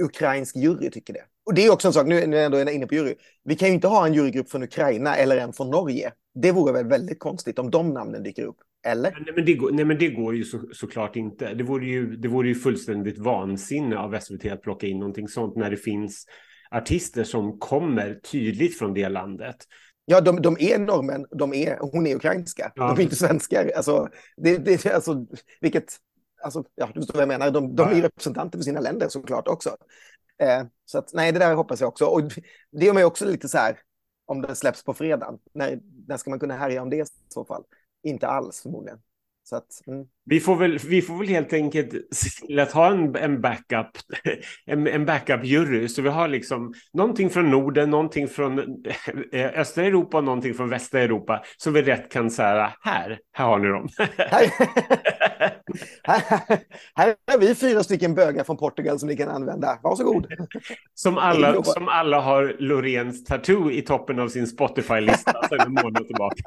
ukrainsk 0.00 0.56
jury 0.56 0.90
tycker 0.90 1.12
det? 1.12 1.24
Och 1.46 1.54
det 1.54 1.66
är 1.66 1.72
också 1.72 1.88
en 1.88 1.94
sak, 1.94 2.06
nu 2.06 2.18
är 2.18 2.28
jag 2.28 2.44
ändå 2.44 2.70
inne 2.70 2.86
på 2.86 2.94
jury. 2.94 3.14
Vi 3.44 3.56
kan 3.56 3.68
ju 3.68 3.74
inte 3.74 3.88
ha 3.88 4.06
en 4.06 4.14
jurygrupp 4.14 4.50
från 4.50 4.62
Ukraina 4.62 5.16
eller 5.16 5.36
en 5.36 5.52
från 5.52 5.70
Norge. 5.70 6.12
Det 6.34 6.52
vore 6.52 6.72
väl 6.72 6.86
väldigt 6.86 7.18
konstigt 7.18 7.58
om 7.58 7.70
de 7.70 7.90
namnen 7.90 8.22
dyker 8.22 8.44
upp. 8.44 8.56
Eller? 8.86 9.10
Nej, 9.10 9.32
men 9.36 9.44
det 9.44 9.54
går, 9.54 9.70
nej, 9.70 9.84
men 9.84 9.98
det 9.98 10.08
går 10.08 10.36
ju 10.36 10.44
så, 10.44 10.60
såklart 10.72 11.16
inte. 11.16 11.54
Det 11.54 11.64
vore 11.64 11.86
ju, 11.86 12.16
det 12.16 12.28
vore 12.28 12.48
ju 12.48 12.54
fullständigt 12.54 13.18
vansinne 13.18 13.98
av 13.98 14.18
SVT 14.20 14.44
att 14.52 14.62
plocka 14.62 14.86
in 14.86 14.98
någonting 14.98 15.28
sånt 15.28 15.56
när 15.56 15.70
det 15.70 15.76
finns 15.76 16.26
artister 16.70 17.24
som 17.24 17.58
kommer 17.58 18.14
tydligt 18.14 18.78
från 18.78 18.94
det 18.94 19.08
landet. 19.08 19.56
Ja, 20.04 20.20
de, 20.20 20.42
de 20.42 20.56
är 20.60 20.78
norrmän, 20.78 21.26
de 21.30 21.54
är, 21.54 21.78
hon 21.80 22.06
är 22.06 22.16
ukrainska, 22.16 22.72
ja. 22.74 22.86
de 22.86 22.98
är 22.98 23.02
inte 23.02 23.16
svenskar. 23.16 23.72
Alltså, 23.76 24.08
det, 24.36 24.58
det, 24.58 24.86
alltså, 24.86 25.26
vilket, 25.60 25.96
alltså, 26.42 26.64
ja, 26.74 26.88
du 26.94 27.00
förstår 27.00 27.14
vad 27.14 27.22
jag 27.22 27.28
menar, 27.28 27.50
de, 27.50 27.76
de 27.76 27.88
är 27.88 28.02
representanter 28.02 28.58
för 28.58 28.62
sina 28.62 28.80
länder 28.80 29.08
såklart 29.08 29.48
också. 29.48 29.76
Eh, 30.42 30.64
så 30.84 30.98
att, 30.98 31.12
nej, 31.12 31.32
det 31.32 31.38
där 31.38 31.54
hoppas 31.54 31.80
jag 31.80 31.88
också. 31.88 32.04
Och 32.04 32.22
det 32.72 32.86
gör 32.86 32.94
mig 32.94 33.04
också 33.04 33.24
lite 33.24 33.48
så 33.48 33.58
här, 33.58 33.78
om 34.26 34.42
det 34.42 34.54
släpps 34.54 34.84
på 34.84 34.94
fredagen, 34.94 35.38
när, 35.54 35.80
när 36.06 36.16
ska 36.16 36.30
man 36.30 36.38
kunna 36.38 36.56
härja 36.56 36.82
om 36.82 36.90
det 36.90 36.96
i 36.96 37.04
så 37.28 37.44
fall? 37.44 37.64
Inte 38.02 38.28
alls 38.28 38.62
förmodligen. 38.62 38.98
Så 39.46 39.56
att, 39.56 39.66
mm. 39.86 40.04
vi, 40.24 40.40
får 40.40 40.56
väl, 40.56 40.78
vi 40.78 41.02
får 41.02 41.18
väl 41.18 41.28
helt 41.28 41.52
enkelt 41.52 41.92
se 42.10 42.46
till 42.46 42.58
att 42.58 42.72
ha 42.72 42.90
en, 42.90 43.16
en 43.16 43.40
backup, 43.40 43.86
en, 44.66 44.86
en 44.86 45.06
backup-jury. 45.06 45.88
Så 45.88 46.02
vi 46.02 46.08
har 46.08 46.28
liksom 46.28 46.74
någonting 46.92 47.30
från 47.30 47.50
Norden, 47.50 47.90
någonting 47.90 48.28
från 48.28 48.58
eh, 49.32 49.60
östra 49.60 49.84
Europa 49.84 50.18
och 50.18 50.24
någonting 50.24 50.54
från 50.54 50.68
västra 50.68 51.00
Europa. 51.00 51.42
Så 51.56 51.70
vi 51.70 51.82
rätt 51.82 52.12
kan 52.12 52.30
säga, 52.30 52.72
här, 52.80 53.18
här 53.32 53.46
har 53.46 53.58
ni 53.58 53.68
dem. 53.68 53.88
här, 56.02 56.38
här 56.94 57.16
har 57.32 57.38
vi 57.38 57.54
fyra 57.54 57.82
stycken 57.82 58.14
bögar 58.14 58.44
från 58.44 58.56
Portugal 58.56 58.98
som 58.98 59.08
ni 59.08 59.16
kan 59.16 59.28
använda. 59.28 59.78
Varsågod. 59.82 60.26
Som 60.94 61.18
alla, 61.18 61.62
som 61.62 61.88
alla 61.88 62.20
har 62.20 62.56
Loreens 62.58 63.24
tattoo 63.24 63.70
i 63.70 63.82
toppen 63.82 64.18
av 64.18 64.28
sin 64.28 64.46
Spotify-lista 64.46 65.48
sedan 65.48 65.60
en 65.66 65.72
månad 65.72 66.06
tillbaka 66.06 66.42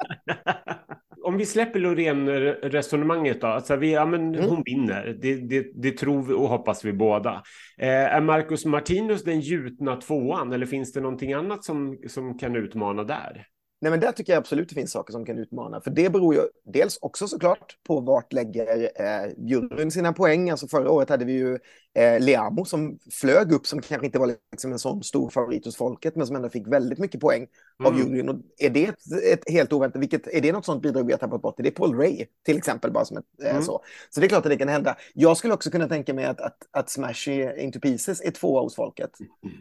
om 1.24 1.36
vi 1.36 1.46
släpper 1.46 1.80
Loreen-resonemanget 1.80 3.40
då. 3.40 3.46
Alltså 3.46 3.76
vi, 3.76 3.92
ja, 3.92 4.06
men 4.06 4.34
mm. 4.34 4.50
Hon 4.50 4.62
vinner, 4.64 5.16
det, 5.20 5.34
det, 5.34 5.70
det, 5.74 5.90
tror 5.90 6.32
och 6.32 6.48
hoppas 6.48 6.84
vi 6.84 6.92
båda. 6.92 7.42
Eh, 7.78 7.88
är 7.88 8.20
Marcus 8.20 8.64
Martinus 8.64 9.24
den 9.24 9.40
gjutna 9.40 9.96
tvåan 9.96 10.52
eller 10.52 10.66
finns 10.66 10.92
det 10.92 11.00
någonting 11.00 11.32
annat 11.32 11.64
som, 11.64 11.98
som 12.06 12.38
kan 12.38 12.56
utmana 12.56 13.04
där? 13.04 13.46
Nej, 13.80 13.90
men 13.90 14.00
där 14.00 14.12
tycker 14.12 14.32
jag 14.32 14.40
absolut 14.40 14.68
det 14.68 14.74
finns 14.74 14.92
saker 14.92 15.12
som 15.12 15.24
kan 15.24 15.38
utmana. 15.38 15.80
För 15.80 15.90
det 15.90 16.10
beror 16.10 16.34
ju 16.34 16.40
dels 16.64 16.98
också 17.00 17.28
såklart 17.28 17.76
på 17.86 18.00
vart 18.00 18.32
lägger 18.32 18.90
eh, 19.00 19.32
juryn 19.36 19.90
sina 19.90 20.12
poäng. 20.12 20.50
Alltså 20.50 20.68
förra 20.68 20.90
året 20.90 21.08
hade 21.08 21.24
vi 21.24 21.32
ju 21.32 21.58
eh, 21.94 22.20
Leamo 22.20 22.64
som 22.64 22.98
flög 23.12 23.52
upp 23.52 23.66
som 23.66 23.80
kanske 23.80 24.06
inte 24.06 24.18
var 24.18 24.34
liksom 24.52 24.72
en 24.72 24.78
sån 24.78 25.02
stor 25.02 25.30
favorit 25.30 25.64
hos 25.64 25.76
folket 25.76 26.16
men 26.16 26.26
som 26.26 26.36
ändå 26.36 26.48
fick 26.48 26.68
väldigt 26.68 26.98
mycket 26.98 27.20
poäng 27.20 27.46
mm. 27.80 27.92
av 27.92 27.98
juryn. 27.98 28.28
Och 28.28 28.36
är 28.58 28.70
det 28.70 28.84
ett, 28.84 28.96
ett, 29.32 29.50
helt 29.50 29.72
oväntat, 29.72 30.02
vilket, 30.02 30.26
är 30.26 30.40
det 30.40 30.52
något 30.52 30.64
sånt 30.64 30.82
bidrag 30.82 31.06
vi 31.06 31.12
har 31.12 31.18
tappat 31.18 31.42
bort? 31.42 31.54
Det 31.58 31.68
är 31.68 31.70
Paul 31.70 31.98
Ray 31.98 32.26
till 32.44 32.56
exempel 32.56 32.92
bara 32.92 33.04
som 33.04 33.16
ett 33.16 33.24
eh, 33.42 33.50
mm. 33.50 33.62
så. 33.62 33.80
Så 34.10 34.20
det 34.20 34.26
är 34.26 34.28
klart 34.28 34.46
att 34.46 34.50
det 34.50 34.56
kan 34.56 34.68
hända. 34.68 34.96
Jag 35.14 35.36
skulle 35.36 35.54
också 35.54 35.70
kunna 35.70 35.88
tänka 35.88 36.14
mig 36.14 36.24
att, 36.24 36.40
att, 36.40 36.58
att 36.70 36.90
Smash 36.90 37.28
Into 37.58 37.80
Pieces 37.80 38.20
är 38.20 38.30
två 38.30 38.60
hos 38.60 38.76
folket. 38.76 39.10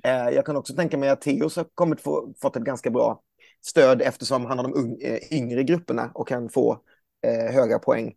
Mm. 0.04 0.28
Eh, 0.28 0.36
jag 0.36 0.46
kan 0.46 0.58
också 0.58 0.74
tänka 0.74 0.98
mig 0.98 1.10
att 1.10 1.22
Theos 1.22 1.56
har 1.56 1.66
kommit 1.76 2.02
få, 2.02 2.34
fått 2.42 2.56
ett 2.56 2.64
ganska 2.64 2.90
bra 2.90 3.22
stöd 3.62 4.02
eftersom 4.02 4.46
han 4.46 4.58
har 4.58 4.68
de 4.68 4.98
eh, 5.02 5.34
yngre 5.34 5.64
grupperna 5.64 6.12
och 6.14 6.28
kan 6.28 6.50
få 6.50 6.82
eh, 7.22 7.54
höga 7.54 7.80
poäng 7.80 8.16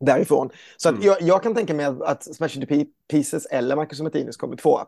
därifrån. 0.00 0.50
Så 0.76 0.88
mm. 0.88 1.02
jag, 1.02 1.22
jag, 1.22 1.42
kan 1.42 1.54
tänka 1.54 1.74
mig 1.74 1.86
att, 1.86 2.02
att 2.02 2.34
Smash 2.34 2.56
Into 2.56 2.84
Pieces 3.10 3.46
eller 3.46 3.76
Marcus 3.76 4.00
Martinus 4.00 4.36
kommer 4.36 4.56
två. 4.56 4.80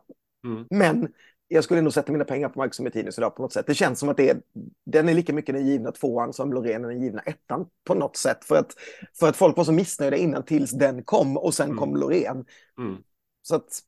Mm. 0.44 0.66
Men 0.70 1.08
jag 1.48 1.64
skulle 1.64 1.80
nog 1.80 1.92
sätta 1.92 2.12
mina 2.12 2.24
pengar 2.24 2.48
på 2.48 2.58
Marcus 2.58 2.80
Martinus 2.80 3.18
idag 3.18 3.36
på 3.36 3.42
något 3.42 3.52
sätt. 3.52 3.66
Det 3.66 3.74
känns 3.74 3.98
som 3.98 4.08
att 4.08 4.16
det 4.16 4.30
är, 4.30 4.40
den 4.86 5.08
är 5.08 5.14
lika 5.14 5.32
mycket 5.32 5.54
den 5.54 5.66
givna 5.66 5.92
tvåan 5.92 6.32
som 6.32 6.52
Loreen 6.52 6.84
är 6.84 6.88
den 6.88 7.02
givna 7.02 7.20
ettan 7.20 7.66
på 7.84 7.94
något 7.94 8.16
sätt. 8.16 8.44
För 8.44 8.56
att, 8.56 8.74
för 9.20 9.28
att 9.28 9.36
folk 9.36 9.56
var 9.56 9.64
så 9.64 9.72
missnöjda 9.72 10.16
innan 10.16 10.44
tills 10.44 10.70
den 10.70 11.02
kom 11.02 11.36
och 11.36 11.54
sen 11.54 11.66
mm. 11.66 11.78
kom 11.78 11.96
Loreen. 11.96 12.44
Mm. 12.78 12.96
Så 13.42 13.54
att 13.54 13.80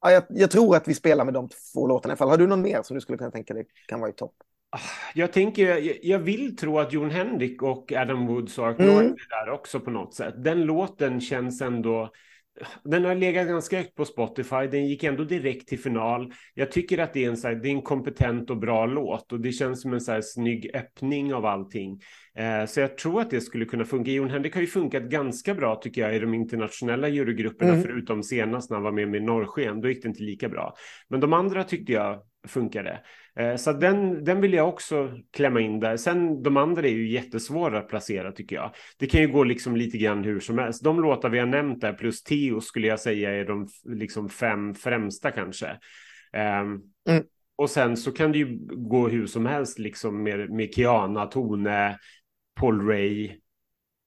ja, 0.00 0.10
jag, 0.10 0.24
jag, 0.28 0.50
tror 0.50 0.76
att 0.76 0.88
vi 0.88 0.94
spelar 0.94 1.24
med 1.24 1.34
de 1.34 1.48
två 1.48 1.86
låtarna 1.86 2.10
i 2.10 2.12
alla 2.12 2.16
fall. 2.16 2.28
Har 2.28 2.36
du 2.36 2.46
någon 2.46 2.62
mer 2.62 2.82
som 2.82 2.94
du 2.94 3.00
skulle 3.00 3.18
kunna 3.18 3.30
tänka 3.30 3.54
dig 3.54 3.66
kan 3.88 4.00
vara 4.00 4.10
i 4.10 4.12
topp? 4.12 4.34
Jag 5.14 5.32
tänker, 5.32 5.92
jag 6.06 6.18
vill 6.18 6.56
tro 6.56 6.78
att 6.78 6.92
Jon 6.92 7.10
Henrik 7.10 7.62
och 7.62 7.92
Adam 7.92 8.26
Woods 8.26 8.58
och 8.58 8.64
Art 8.64 8.78
mm. 8.78 8.96
är 8.96 9.46
där 9.46 9.52
också 9.52 9.80
på 9.80 9.90
något 9.90 10.14
sätt. 10.14 10.34
Den 10.36 10.62
låten 10.62 11.20
känns 11.20 11.62
ändå, 11.62 12.10
den 12.84 13.04
har 13.04 13.14
legat 13.14 13.48
ganska 13.48 13.76
högt 13.76 13.94
på 13.94 14.04
Spotify, 14.04 14.66
den 14.70 14.86
gick 14.86 15.02
ändå 15.04 15.24
direkt 15.24 15.68
till 15.68 15.80
final. 15.80 16.32
Jag 16.54 16.72
tycker 16.72 16.98
att 16.98 17.12
det 17.12 17.24
är 17.24 17.28
en, 17.28 17.36
så 17.36 17.48
här, 17.48 17.54
det 17.54 17.68
är 17.68 17.72
en 17.72 17.82
kompetent 17.82 18.50
och 18.50 18.58
bra 18.58 18.86
låt 18.86 19.32
och 19.32 19.40
det 19.40 19.52
känns 19.52 19.82
som 19.82 19.92
en 19.92 20.00
så 20.00 20.12
här 20.12 20.20
snygg 20.22 20.70
öppning 20.74 21.34
av 21.34 21.46
allting. 21.46 22.00
Eh, 22.38 22.66
så 22.66 22.80
jag 22.80 22.98
tror 22.98 23.20
att 23.20 23.30
det 23.30 23.40
skulle 23.40 23.64
kunna 23.64 23.84
funka. 23.84 24.10
Jon 24.10 24.30
Henrik 24.30 24.54
har 24.54 24.60
ju 24.60 24.66
funkat 24.66 25.02
ganska 25.02 25.54
bra 25.54 25.76
tycker 25.76 26.00
jag 26.00 26.16
i 26.16 26.18
de 26.18 26.34
internationella 26.34 27.08
jurygrupperna, 27.08 27.70
mm. 27.70 27.82
förutom 27.82 28.22
senast 28.22 28.70
när 28.70 28.76
han 28.76 28.84
var 28.84 28.92
med 28.92 29.08
med 29.08 29.22
Norrsken, 29.22 29.80
då 29.80 29.88
gick 29.88 30.02
det 30.02 30.08
inte 30.08 30.22
lika 30.22 30.48
bra. 30.48 30.74
Men 31.08 31.20
de 31.20 31.32
andra 31.32 31.64
tyckte 31.64 31.92
jag 31.92 32.22
funkade. 32.46 33.00
Eh, 33.38 33.56
så 33.56 33.72
den, 33.72 34.24
den 34.24 34.40
vill 34.40 34.52
jag 34.52 34.68
också 34.68 35.10
klämma 35.32 35.60
in 35.60 35.80
där. 35.80 35.96
Sen 35.96 36.42
de 36.42 36.56
andra 36.56 36.82
är 36.82 36.92
ju 36.92 37.10
jättesvåra 37.10 37.78
att 37.78 37.88
placera 37.88 38.32
tycker 38.32 38.56
jag. 38.56 38.70
Det 38.98 39.06
kan 39.06 39.20
ju 39.20 39.28
gå 39.28 39.44
liksom 39.44 39.76
lite 39.76 39.98
grann 39.98 40.24
hur 40.24 40.40
som 40.40 40.58
helst. 40.58 40.84
De 40.84 41.00
låtar 41.00 41.28
vi 41.28 41.38
har 41.38 41.46
nämnt 41.46 41.80
där 41.80 41.92
plus 41.92 42.22
Teo 42.22 42.60
skulle 42.60 42.86
jag 42.86 43.00
säga 43.00 43.30
är 43.30 43.44
de 43.44 43.68
liksom 43.84 44.28
fem 44.28 44.74
främsta 44.74 45.30
kanske. 45.30 45.66
Um, 46.32 46.82
mm. 47.08 47.24
Och 47.56 47.70
sen 47.70 47.96
så 47.96 48.12
kan 48.12 48.32
det 48.32 48.38
ju 48.38 48.58
gå 48.72 49.08
hur 49.08 49.26
som 49.26 49.46
helst 49.46 49.78
liksom 49.78 50.22
med, 50.22 50.50
med 50.50 50.74
Kiana, 50.74 51.26
Tone, 51.26 51.98
Paul 52.54 52.86
Ray. 52.86 53.36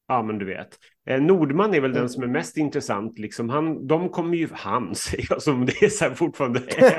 Ja, 0.08 0.24
men 0.24 0.38
du 0.38 0.46
vet. 0.46 0.80
Eh, 1.10 1.22
Nordman 1.22 1.74
är 1.74 1.82
väl 1.82 1.92
mm. 1.92 2.02
den 2.02 2.10
som 2.10 2.24
är 2.24 2.28
mest 2.28 2.58
intressant. 2.58 3.20
Liksom. 3.20 3.50
Han, 3.50 3.88
de 3.88 4.10
kommer 4.10 4.38
ju, 4.38 4.48
han 4.52 4.96
säger 4.96 5.28
jag 5.30 5.42
som 5.42 5.66
det 5.66 5.84
är 5.84 5.90
så 5.90 6.06
här 6.06 6.14
fortfarande 6.14 6.62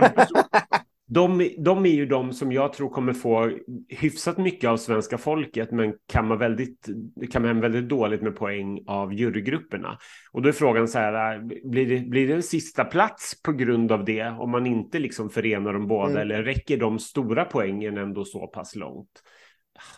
de, 1.09 1.51
de 1.59 1.87
är 1.87 1.91
ju 1.91 2.07
de 2.07 2.33
som 2.33 2.53
jag 2.53 2.73
tror 2.73 2.91
kommer 2.91 3.13
få 3.13 3.51
hyfsat 3.89 4.39
mycket 4.39 4.71
av 4.71 4.77
svenska 4.77 5.19
folket 5.19 5.71
men 5.71 5.95
kammar 6.13 6.37
väldigt, 6.37 6.89
kammar 7.33 7.49
hem 7.49 7.61
väldigt 7.61 7.89
dåligt 7.89 8.23
med 8.23 8.37
poäng 8.37 8.85
av 8.87 9.15
jurygrupperna. 9.15 9.99
Och 10.33 10.43
då 10.43 10.49
är 10.49 10.53
frågan 10.53 10.89
så 10.89 10.99
här, 10.99 11.41
blir 11.71 11.87
det, 11.87 12.01
blir 12.01 12.29
det 12.29 12.35
en 12.35 12.43
sista 12.43 12.85
plats 12.85 13.43
på 13.43 13.53
grund 13.53 13.93
av 13.93 14.05
det 14.05 14.37
om 14.39 14.51
man 14.51 14.67
inte 14.67 14.99
liksom 14.99 15.31
förenar 15.31 15.73
dem 15.73 15.87
båda 15.87 16.11
mm. 16.11 16.23
eller 16.23 16.43
räcker 16.43 16.77
de 16.77 16.99
stora 16.99 17.45
poängen 17.45 17.99
ändå 17.99 18.25
så 18.25 18.47
pass 18.47 18.77
långt? 18.77 19.23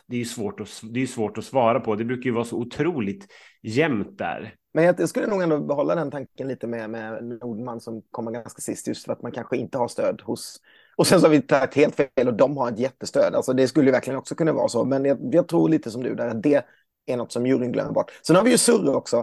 Det 0.06 0.16
är 0.16 0.18
ju 0.18 0.24
svårt 0.24 0.60
att, 0.60 0.68
det 0.82 1.02
är 1.02 1.06
svårt 1.06 1.38
att 1.38 1.44
svara 1.44 1.80
på. 1.80 1.96
Det 1.96 2.04
brukar 2.04 2.24
ju 2.24 2.34
vara 2.34 2.44
så 2.44 2.56
otroligt 2.56 3.26
jämnt 3.62 4.18
där. 4.18 4.54
Men 4.74 4.84
jag, 4.84 5.08
skulle 5.08 5.26
nog 5.26 5.42
ändå 5.42 5.60
behålla 5.60 5.94
den 5.94 6.10
tanken 6.10 6.48
lite 6.48 6.66
med, 6.66 6.90
med 6.90 7.24
Nordman 7.24 7.80
som 7.80 8.02
kommer 8.10 8.30
ganska 8.30 8.60
sist, 8.60 8.88
just 8.88 9.04
för 9.04 9.12
att 9.12 9.22
man 9.22 9.32
kanske 9.32 9.56
inte 9.56 9.78
har 9.78 9.88
stöd 9.88 10.20
hos 10.20 10.60
och 10.96 11.06
sen 11.06 11.20
så 11.20 11.26
har 11.26 11.30
vi 11.30 11.42
tagit 11.42 11.74
helt 11.74 11.96
fel 11.96 12.28
och 12.28 12.34
de 12.34 12.56
har 12.56 12.72
ett 12.72 12.78
jättestöd. 12.78 13.34
Alltså 13.34 13.52
det 13.52 13.68
skulle 13.68 13.90
verkligen 13.90 14.18
också 14.18 14.34
kunna 14.34 14.52
vara 14.52 14.68
så. 14.68 14.84
Men 14.84 15.04
jag, 15.04 15.18
jag 15.32 15.48
tror 15.48 15.68
lite 15.68 15.90
som 15.90 16.02
du 16.02 16.14
där 16.14 16.28
att 16.28 16.42
det 16.42 16.64
är 17.06 17.16
något 17.16 17.32
som 17.32 17.46
juryn 17.46 17.72
glömmer 17.72 17.92
bort. 17.92 18.10
Sen 18.26 18.36
har 18.36 18.42
vi 18.42 18.50
ju 18.50 18.58
Surre 18.58 18.90
också. 18.90 19.16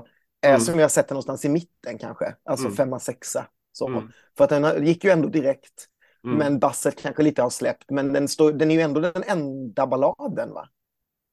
Eh, 0.44 0.50
mm. 0.50 0.62
som 0.62 0.80
jag 0.80 0.92
sett 0.92 1.10
någonstans 1.10 1.46
i 1.46 1.50
mitten 1.50 1.98
kanske. 1.98 2.36
Alltså 2.44 2.66
mm. 2.66 2.76
femma, 2.76 3.00
sexa. 3.00 3.46
Så. 3.72 3.88
Mm. 3.88 4.12
För 4.38 4.44
att 4.44 4.50
den 4.50 4.86
gick 4.86 5.04
ju 5.04 5.10
ändå 5.10 5.30
direkt. 5.30 5.88
Mm. 6.28 6.40
Men 6.40 6.60
basset 6.60 7.02
kanske 7.02 7.24
lite 7.24 7.42
har 7.42 7.50
släppt. 7.50 7.90
Men 7.90 8.14
den, 8.14 8.28
står, 8.28 8.52
den 8.52 8.72
är 8.72 8.76
ju 8.76 8.82
ändå 8.82 9.02
den 9.02 9.24
enda 9.28 9.88
balladen 9.88 10.54
va? 10.54 10.70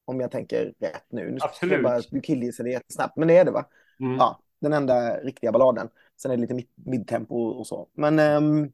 Om 0.05 0.21
jag 0.21 0.31
tänker 0.31 0.75
rätt 0.81 1.07
nu. 1.09 1.31
nu 1.31 1.39
Absolut. 1.41 1.83
Bara, 1.83 2.01
du 2.11 2.21
killgissar 2.21 2.65
det 2.65 2.71
jättesnabbt. 2.71 3.17
Men 3.17 3.29
det 3.29 3.37
är 3.37 3.45
det 3.45 3.51
va? 3.51 3.65
Mm. 4.01 4.17
Ja, 4.17 4.41
den 4.61 4.73
enda 4.73 5.17
riktiga 5.17 5.53
balladen. 5.53 5.89
Sen 6.23 6.31
är 6.31 6.37
det 6.37 6.55
lite 6.55 6.69
midtempo 6.75 7.37
och 7.37 7.67
så. 7.67 7.89
Men 7.93 8.19
um, 8.19 8.73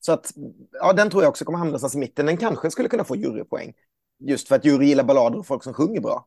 så 0.00 0.12
att, 0.12 0.32
ja, 0.72 0.92
den 0.92 1.10
tror 1.10 1.22
jag 1.22 1.30
också 1.30 1.44
kommer 1.44 1.58
hamna 1.58 1.70
någonstans 1.70 1.94
i 1.94 1.98
mitten. 1.98 2.26
Den 2.26 2.36
kanske 2.36 2.70
skulle 2.70 2.88
kunna 2.88 3.04
få 3.04 3.16
jurypoäng. 3.16 3.74
Just 4.18 4.48
för 4.48 4.56
att 4.56 4.64
jury 4.64 4.86
gillar 4.86 5.04
ballader 5.04 5.38
och 5.38 5.46
folk 5.46 5.62
som 5.62 5.74
sjunger 5.74 6.00
bra. 6.00 6.26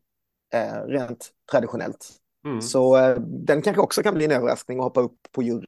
Eh, 0.54 0.82
rent 0.88 1.30
traditionellt. 1.52 2.10
Mm. 2.46 2.62
Så 2.62 2.98
eh, 2.98 3.18
den 3.20 3.62
kanske 3.62 3.82
också 3.82 4.04
kan 4.04 4.14
bli 4.14 4.26
en 4.26 4.32
överraskning 4.32 4.80
och 4.80 4.84
hoppa 4.84 5.02
upp 5.02 5.28
på 5.32 5.44
jury. 5.44 5.66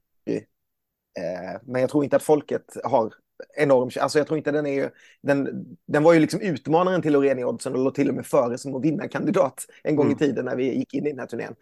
Eh, 1.20 1.62
men 1.64 1.82
jag 1.82 1.90
tror 1.90 2.04
inte 2.04 2.16
att 2.16 2.24
folket 2.24 2.78
har 2.84 3.14
enorm. 3.58 3.90
Alltså 4.00 4.18
jag 4.18 4.28
tror 4.28 4.38
inte 4.38 4.52
den 4.52 4.66
är 4.66 4.74
ju, 4.74 4.90
den, 5.24 5.66
den 5.88 6.04
var 6.04 6.14
ju 6.14 6.20
liksom 6.20 6.42
utmanaren 6.42 7.02
till 7.02 7.14
Loreen 7.14 7.40
i 7.40 7.44
oddsen 7.44 7.74
och 7.76 7.84
låg 7.84 7.96
till 7.96 8.10
och 8.10 8.16
med 8.16 8.26
före 8.26 8.58
som 8.58 8.76
att 8.76 8.84
vinna 8.86 9.08
kandidat 9.08 9.66
en 9.84 9.96
gång 9.96 10.06
Mm. 10.06 10.16
i 10.16 10.20
tiden 10.20 10.46
när 10.46 10.56
vi 10.56 10.78
gick 10.78 10.94
in 10.94 11.06
i 11.06 11.10
den 11.10 11.20
här 11.20 11.28
turnén. 11.28 11.56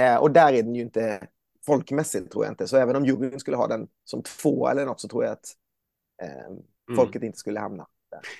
Eh, 0.00 0.16
och 0.16 0.30
där 0.30 0.52
är 0.52 0.62
den 0.62 0.74
ju 0.74 0.82
inte 0.82 1.26
folkmässigt 1.66 2.32
tror 2.32 2.44
jag 2.44 2.52
inte. 2.52 2.66
Så 2.66 2.76
även 2.76 2.96
om 2.96 3.04
juryn 3.04 3.40
skulle 3.40 3.56
ha 3.56 3.66
den 3.66 3.86
som 4.04 4.22
två 4.22 4.68
eller 4.68 4.86
något 4.86 5.00
så 5.00 5.08
tror 5.08 5.24
jag 5.24 5.32
att 5.32 5.46
eh, 6.22 6.56
folket 6.96 7.22
inte 7.22 7.38
skulle 7.38 7.60
hamna. 7.60 7.86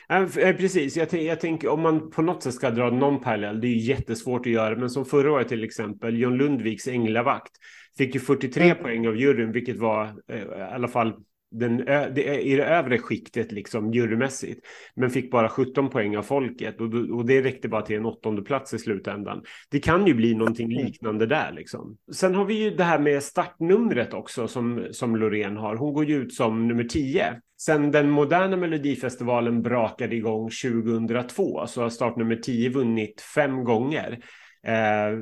F- 0.08 0.36
eh, 0.38 0.56
precis, 0.56 0.96
jag, 0.96 1.12
jag 1.14 1.40
tänker 1.40 1.68
om 1.68 1.80
man 1.80 2.10
på 2.10 2.22
något 2.22 2.42
sätt 2.42 2.54
ska 2.54 2.70
dra 2.70 2.90
någon 2.90 3.20
parallell, 3.20 3.60
det 3.60 3.66
är 3.66 3.70
ju 3.70 3.78
jättesvårt 3.78 4.46
att 4.46 4.52
göra, 4.52 4.76
men 4.76 4.90
som 4.90 5.04
förra 5.04 5.32
året 5.32 5.48
till 5.48 5.64
exempel, 5.64 6.18
John 6.20 6.34
Lundviks 6.36 6.88
Änglavakt 6.88 7.52
fick 7.98 8.14
ju 8.14 8.20
43 8.20 8.74
poäng 8.74 9.06
av 9.08 9.16
juryn, 9.16 9.52
vilket 9.52 9.78
var 9.78 10.22
eh, 10.28 10.38
i 10.42 10.62
alla 10.72 10.88
fall 10.88 11.12
den, 11.58 11.76
det, 12.14 12.28
är 12.28 12.38
i 12.38 12.56
det 12.56 12.64
övre 12.64 12.98
skiktet 12.98 13.52
liksom 13.52 13.92
jurymässigt, 13.92 14.66
men 14.96 15.10
fick 15.10 15.30
bara 15.30 15.48
17 15.48 15.90
poäng 15.90 16.16
av 16.16 16.22
folket 16.22 16.80
och, 16.80 16.94
och 16.94 17.26
det 17.26 17.42
räckte 17.42 17.68
bara 17.68 17.82
till 17.82 17.96
en 17.96 18.06
åttonde 18.06 18.42
plats 18.42 18.74
i 18.74 18.78
slutändan. 18.78 19.42
Det 19.70 19.80
kan 19.80 20.06
ju 20.06 20.14
bli 20.14 20.34
någonting 20.34 20.68
liknande 20.68 21.26
där 21.26 21.52
liksom. 21.52 21.96
Sen 22.12 22.34
har 22.34 22.44
vi 22.44 22.54
ju 22.54 22.70
det 22.70 22.84
här 22.84 22.98
med 22.98 23.22
startnumret 23.22 24.14
också 24.14 24.48
som, 24.48 24.86
som 24.90 25.16
Loreen 25.16 25.56
har. 25.56 25.76
Hon 25.76 25.92
går 25.92 26.04
ju 26.04 26.22
ut 26.22 26.34
som 26.34 26.68
nummer 26.68 26.84
10. 26.84 27.40
Sen 27.60 27.90
den 27.90 28.10
moderna 28.10 28.56
Melodifestivalen 28.56 29.62
brakade 29.62 30.16
igång 30.16 30.50
2002 30.50 31.66
så 31.66 31.82
har 31.82 31.90
startnummer 31.90 32.36
10 32.36 32.70
vunnit 32.70 33.20
fem 33.34 33.64
gånger. 33.64 34.18
Eh, 34.66 35.18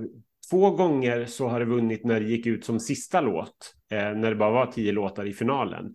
två 0.51 0.71
gånger 0.71 1.25
så 1.25 1.49
har 1.49 1.61
det 1.61 1.66
vunnit 1.66 2.05
när 2.05 2.21
det 2.21 2.27
gick 2.27 2.47
ut 2.47 2.64
som 2.64 2.81
sista 2.81 3.21
låt, 3.21 3.75
eh, 3.92 3.99
när 3.99 4.31
det 4.31 4.37
bara 4.37 4.51
var 4.51 4.66
tio 4.66 4.92
låtar 4.92 5.27
i 5.27 5.33
finalen. 5.33 5.95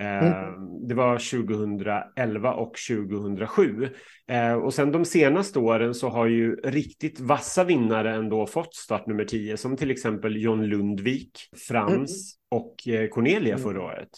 Eh, 0.00 0.52
Det 0.88 0.94
var 0.94 1.18
2011 1.18 2.54
och 2.54 2.74
2007. 2.88 3.88
Eh, 4.28 4.52
och 4.52 4.74
sen 4.74 4.92
de 4.92 5.04
senaste 5.04 5.58
åren 5.58 5.94
så 5.94 6.08
har 6.08 6.26
ju 6.26 6.56
riktigt 6.56 7.20
vassa 7.20 7.64
vinnare 7.64 8.14
ändå 8.14 8.46
fått 8.46 8.74
startnummer 8.74 9.24
10, 9.24 9.56
som 9.56 9.76
till 9.76 9.90
exempel 9.90 10.42
John 10.42 10.62
Lundvik, 10.62 11.38
Frans 11.68 12.34
och 12.50 12.88
eh, 12.88 13.08
Cornelia 13.08 13.58
förra 13.58 13.82
året. 13.82 14.08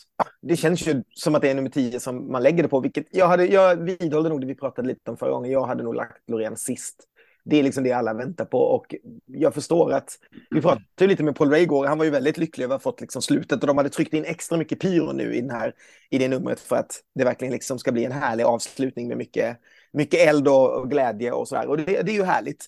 Det 0.43 0.57
känns 0.57 0.89
ju 0.89 1.03
som 1.11 1.35
att 1.35 1.43
det 1.43 1.51
är 1.51 1.55
nummer 1.55 1.71
10 1.71 2.01
som 2.01 2.33
man 2.33 2.43
lägger 2.43 2.63
det 2.63 2.69
på. 2.69 2.81
Vilket 2.81 3.07
jag, 3.11 3.29
hade, 3.29 3.47
jag 3.47 3.77
vidhåller 3.77 4.31
nog 4.31 4.41
det 4.41 4.47
vi 4.47 4.55
pratade 4.55 4.89
lite 4.89 5.11
om 5.11 5.17
förra 5.17 5.31
gången. 5.31 5.51
Jag 5.51 5.67
hade 5.67 5.83
nog 5.83 5.95
lagt 5.95 6.29
Loreen 6.31 6.57
sist. 6.57 7.09
Det 7.44 7.57
är 7.57 7.62
liksom 7.62 7.85
det 7.85 7.92
alla 7.92 8.14
väntar 8.14 8.44
på 8.44 8.59
och 8.59 8.94
jag 9.26 9.54
förstår 9.54 9.92
att 9.92 10.18
vi 10.50 10.61
pratade 10.61 10.85
ju 11.00 11.07
lite 11.07 11.22
med 11.22 11.37
Paul 11.37 11.50
Ray 11.50 11.62
igår. 11.62 11.87
Han 11.87 11.98
var 11.98 12.04
ju 12.04 12.11
väldigt 12.11 12.38
lycklig 12.38 12.64
över 12.64 12.74
att 12.74 12.85
ha 12.85 12.90
fått 12.90 13.00
liksom 13.00 13.22
slutet 13.22 13.61
och 13.61 13.66
de 13.66 13.76
hade 13.76 13.90
tryckt 13.90 14.14
in 14.14 14.24
extra 14.24 14.59
mycket 14.59 14.80
pyro 14.80 15.12
nu 15.12 15.35
i, 15.35 15.40
den 15.40 15.50
här, 15.50 15.74
i 16.11 16.18
det 16.18 16.28
numret 16.28 16.61
för 16.61 16.76
att 16.76 17.00
det 17.14 17.24
verkligen 17.24 17.52
liksom 17.52 17.78
ska 17.78 17.92
bli 17.92 18.04
en 18.04 18.12
härlig 18.12 18.44
avslutning 18.44 19.09
med 19.09 19.16
mycket, 19.16 19.59
mycket 19.92 20.28
eld 20.28 20.48
och, 20.48 20.80
och 20.80 20.90
glädje 20.90 21.33
och 21.33 21.48
sådär. 21.48 21.66
Och 21.66 21.76
det, 21.76 22.02
det 22.02 22.12
är 22.12 22.16
ju 22.16 22.24
härligt. 22.24 22.66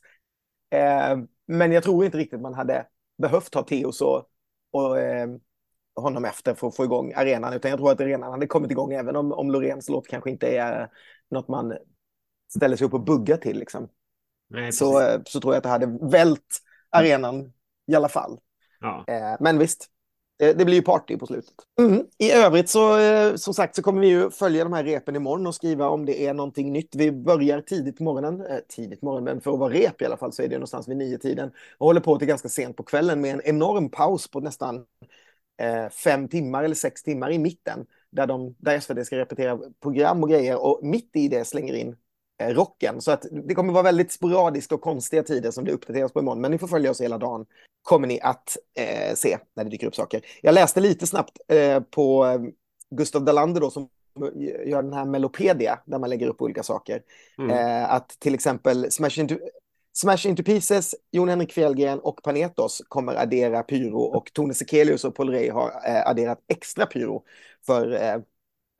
Eh, 0.71 1.19
men 1.47 1.73
jag 1.73 1.83
tror 1.83 2.05
inte 2.05 2.19
riktigt 2.19 2.41
man 2.41 2.55
hade 2.55 2.87
behövt 3.19 3.55
ha 3.55 3.63
Theos 3.63 4.01
och, 4.01 4.25
och 4.73 4.99
eh, 4.99 5.29
honom 5.97 6.25
efter 6.25 6.55
för 6.55 6.67
att 6.67 6.77
få 6.77 6.85
igång 6.85 7.13
arenan, 7.17 7.53
utan 7.53 7.71
jag 7.71 7.79
tror 7.79 7.93
att 7.93 8.01
arenan 8.01 8.33
hade 8.33 8.47
kommit 8.47 8.71
igång 8.71 8.93
även 8.93 9.17
om, 9.17 9.33
om 9.33 9.51
Loreens 9.51 9.89
låt 9.89 10.09
kanske 10.09 10.31
inte 10.31 10.57
är 10.57 10.91
något 11.31 11.49
man 11.49 11.77
ställer 12.57 12.77
sig 12.77 12.87
upp 12.87 12.95
och 12.95 13.05
buggar 13.05 13.37
till. 13.37 13.59
Liksom. 13.59 13.89
Nej, 14.49 14.73
så, 14.73 15.01
eh, 15.01 15.21
så 15.25 15.41
tror 15.41 15.55
jag 15.55 15.59
att 15.59 15.63
det 15.63 15.69
hade 15.69 16.11
vält 16.11 16.63
arenan 16.91 17.53
i 17.87 17.95
alla 17.95 18.09
fall. 18.09 18.39
Ja. 18.81 19.05
Eh, 19.09 19.37
men 19.41 19.59
visst, 19.59 19.91
det, 20.39 20.53
det 20.53 20.65
blir 20.65 20.75
ju 20.75 20.83
party 20.83 21.17
på 21.17 21.27
slutet. 21.27 21.55
Mm. 21.81 22.07
I 22.19 22.33
övrigt 22.33 22.69
så, 22.69 22.99
eh, 22.99 23.35
som 23.35 23.55
sagt, 23.55 23.77
så 23.77 23.83
kommer 23.83 24.01
vi 24.01 24.09
ju 24.09 24.31
följa 24.31 24.65
de 24.65 24.73
här 24.73 24.85
repen 24.85 25.17
imorgon 25.17 25.47
och 25.47 25.55
skriva 25.55 25.89
om 25.89 26.07
det 26.07 26.27
är 26.27 26.35
någonting 26.35 26.73
nytt. 26.73 26.95
Vi 26.95 27.13
börjar 27.13 27.61
tidigt 27.61 27.97
på 27.97 28.05
morgonen, 28.05 28.47
eh, 28.47 28.59
tidigt 28.69 29.01
på 29.01 29.07
morgonen, 29.07 29.25
men 29.25 29.41
för 29.41 29.53
att 29.53 29.59
vara 29.59 29.73
rep 29.73 30.03
i 30.03 30.05
alla 30.05 30.17
fall 30.17 30.33
så 30.33 30.43
är 30.43 30.49
det 30.49 30.57
någonstans 30.57 30.89
vid 30.89 30.97
nio 30.97 31.19
tiden 31.19 31.51
och 31.79 31.87
håller 31.87 32.01
på 32.01 32.19
till 32.19 32.29
ganska 32.29 32.49
sent 32.49 32.77
på 32.77 32.83
kvällen 32.83 33.21
med 33.21 33.35
en 33.35 33.41
enorm 33.45 33.91
paus 33.91 34.31
på 34.31 34.41
nästan 34.41 34.85
eh, 35.63 35.89
fem 35.89 36.29
timmar 36.29 36.65
eller 36.65 36.75
sex 36.75 37.03
timmar 37.03 37.31
i 37.31 37.39
mitten 37.39 37.87
där, 38.11 38.27
de, 38.27 38.55
där 38.59 38.81
SVT 38.81 39.07
ska 39.07 39.17
repetera 39.17 39.59
program 39.83 40.23
och 40.23 40.31
grejer 40.31 40.65
och 40.65 40.81
mitt 40.83 41.11
i 41.17 41.29
det 41.29 41.45
slänger 41.45 41.75
in 41.75 41.89
eh, 41.89 41.97
rocken. 42.43 43.01
Så 43.01 43.11
att 43.11 43.27
det 43.49 43.55
kommer 43.55 43.73
vara 43.73 43.83
väldigt 43.83 44.13
sporadiskt 44.13 44.73
och 44.73 44.81
konstiga 44.81 45.23
tider 45.23 45.51
som 45.51 45.65
det 45.65 45.73
uppdateras 45.73 46.13
på 46.13 46.21
imorgon. 46.21 46.41
Men 46.41 46.51
ni 46.51 46.59
får 46.59 46.69
följa 46.69 46.91
oss 46.91 47.01
hela 47.01 47.19
dagen. 47.19 47.47
Kommer 47.83 48.09
ni 48.09 48.21
att 48.21 48.57
eh, 48.79 49.15
se 49.15 49.39
när 49.55 49.65
det 49.65 49.71
dyker 49.71 49.87
upp 49.87 49.95
saker. 49.95 50.21
Jag 50.43 50.55
läste 50.55 50.81
lite 50.81 51.07
snabbt 51.07 51.39
eh, 51.49 51.81
på 51.81 52.27
eh, 52.27 52.41
Gustav 52.91 53.25
Dalander 53.25 53.61
då 53.61 53.71
som 53.71 53.89
gör 54.67 54.83
den 54.83 54.93
här 54.93 55.05
Melopedia 55.05 55.79
där 55.85 55.99
man 55.99 56.11
lägger 56.11 56.27
upp 56.27 56.43
olika 56.43 56.63
saker. 56.63 57.03
Mm. 57.39 57.51
Eh, 57.51 57.93
att 57.93 58.09
till 58.09 58.35
exempel 58.35 58.91
Smash 58.93 59.19
Into, 59.21 59.39
Smash 59.93 60.27
Into 60.27 60.43
Pieces, 60.43 60.95
Jon 61.13 61.29
Henrik 61.29 61.53
Fjällgren 61.53 61.99
och 61.99 62.23
Panetos 62.23 62.83
kommer 62.89 63.15
addera 63.15 63.63
pyro 63.63 64.01
och 64.01 64.33
Tone 64.33 64.55
Sekelius 64.55 65.05
och 65.05 65.15
Paul 65.15 65.31
Rey 65.31 65.51
har 65.51 65.69
eh, 65.87 66.07
adderat 66.07 66.39
extra 66.49 66.87
pyro 66.87 67.25
för 67.67 67.93
eh, 67.93 68.15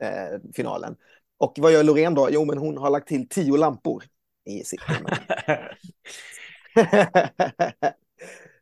eh, 0.09 0.39
finalen. 0.53 0.95
Och 1.37 1.53
vad 1.57 1.73
gör 1.73 1.83
Loreen 1.83 2.13
då? 2.13 2.27
Jo, 2.31 2.45
men 2.45 2.57
hon 2.57 2.77
har 2.77 2.89
lagt 2.89 3.07
till 3.07 3.29
tio 3.29 3.57
lampor 3.57 4.03
i 4.45 4.63
sitt. 4.63 4.81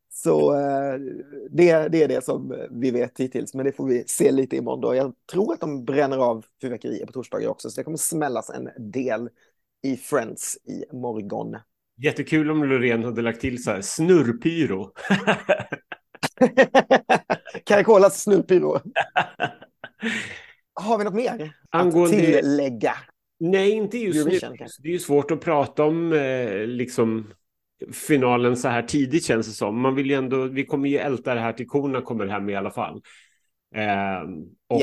Så 0.10 0.54
eh, 0.54 1.00
det, 1.50 1.88
det 1.88 2.04
är 2.04 2.08
det 2.08 2.24
som 2.24 2.68
vi 2.72 2.92
vet 2.92 3.20
hittills, 3.20 3.54
men 3.54 3.66
det 3.66 3.72
får 3.72 3.88
vi 3.88 4.04
se 4.08 4.32
lite 4.32 4.56
imorgon 4.56 4.82
då. 4.82 4.96
Jag 4.96 5.14
tror 5.32 5.54
att 5.54 5.60
de 5.60 5.86
bränner 5.86 6.18
av 6.18 6.46
fyrverkerier 6.62 7.06
på 7.06 7.12
torsdagar 7.12 7.48
också, 7.50 7.70
så 7.70 7.82
det 7.82 7.84
kommer 7.84 7.98
smällas 7.98 8.50
en 8.50 8.92
del 8.92 9.30
i 9.84 9.98
Friends 9.98 10.58
i 10.66 10.96
morgon. 10.96 11.58
Jättekul 11.98 12.52
om 12.52 12.64
Loreen 12.64 13.04
hade 13.04 13.22
lagt 13.22 13.42
till 13.42 13.64
så 13.64 13.72
här 13.72 13.82
snurrpyro. 13.82 14.92
Caracolas 17.64 18.22
snurrpyro. 18.22 18.80
Har 20.76 20.98
vi 20.98 21.04
något 21.04 21.14
mer 21.14 21.54
Angående- 21.70 22.38
att 22.38 22.44
tillägga? 22.44 22.94
Nej, 23.40 23.72
inte 23.72 23.98
just 23.98 24.28
nu. 24.28 24.40
Det 24.80 24.88
är 24.90 24.94
ju 24.94 25.00
svårt 25.00 25.32
att 25.32 25.42
prata 25.42 25.84
om 25.84 26.14
eh, 26.14 26.68
liksom 26.68 27.34
finalen 27.92 28.58
så 28.58 28.68
här 28.68 28.82
tidigt 28.82 29.26
känns 29.26 29.48
det 29.48 29.54
som. 29.54 29.82
Man 29.82 29.96
vill 29.96 30.10
ju 30.10 30.16
ändå, 30.16 30.44
vi 30.44 30.66
kommer 30.66 30.90
ju 30.90 30.98
älta 30.98 31.34
det 31.34 31.40
här 31.40 31.54
till 31.54 31.68
korna 31.68 32.02
kommer 32.02 32.26
hem 32.26 32.50
i 32.50 32.56
alla 32.56 32.72
fall. 32.72 33.02
Eh, 33.76 34.30
och 34.68 34.82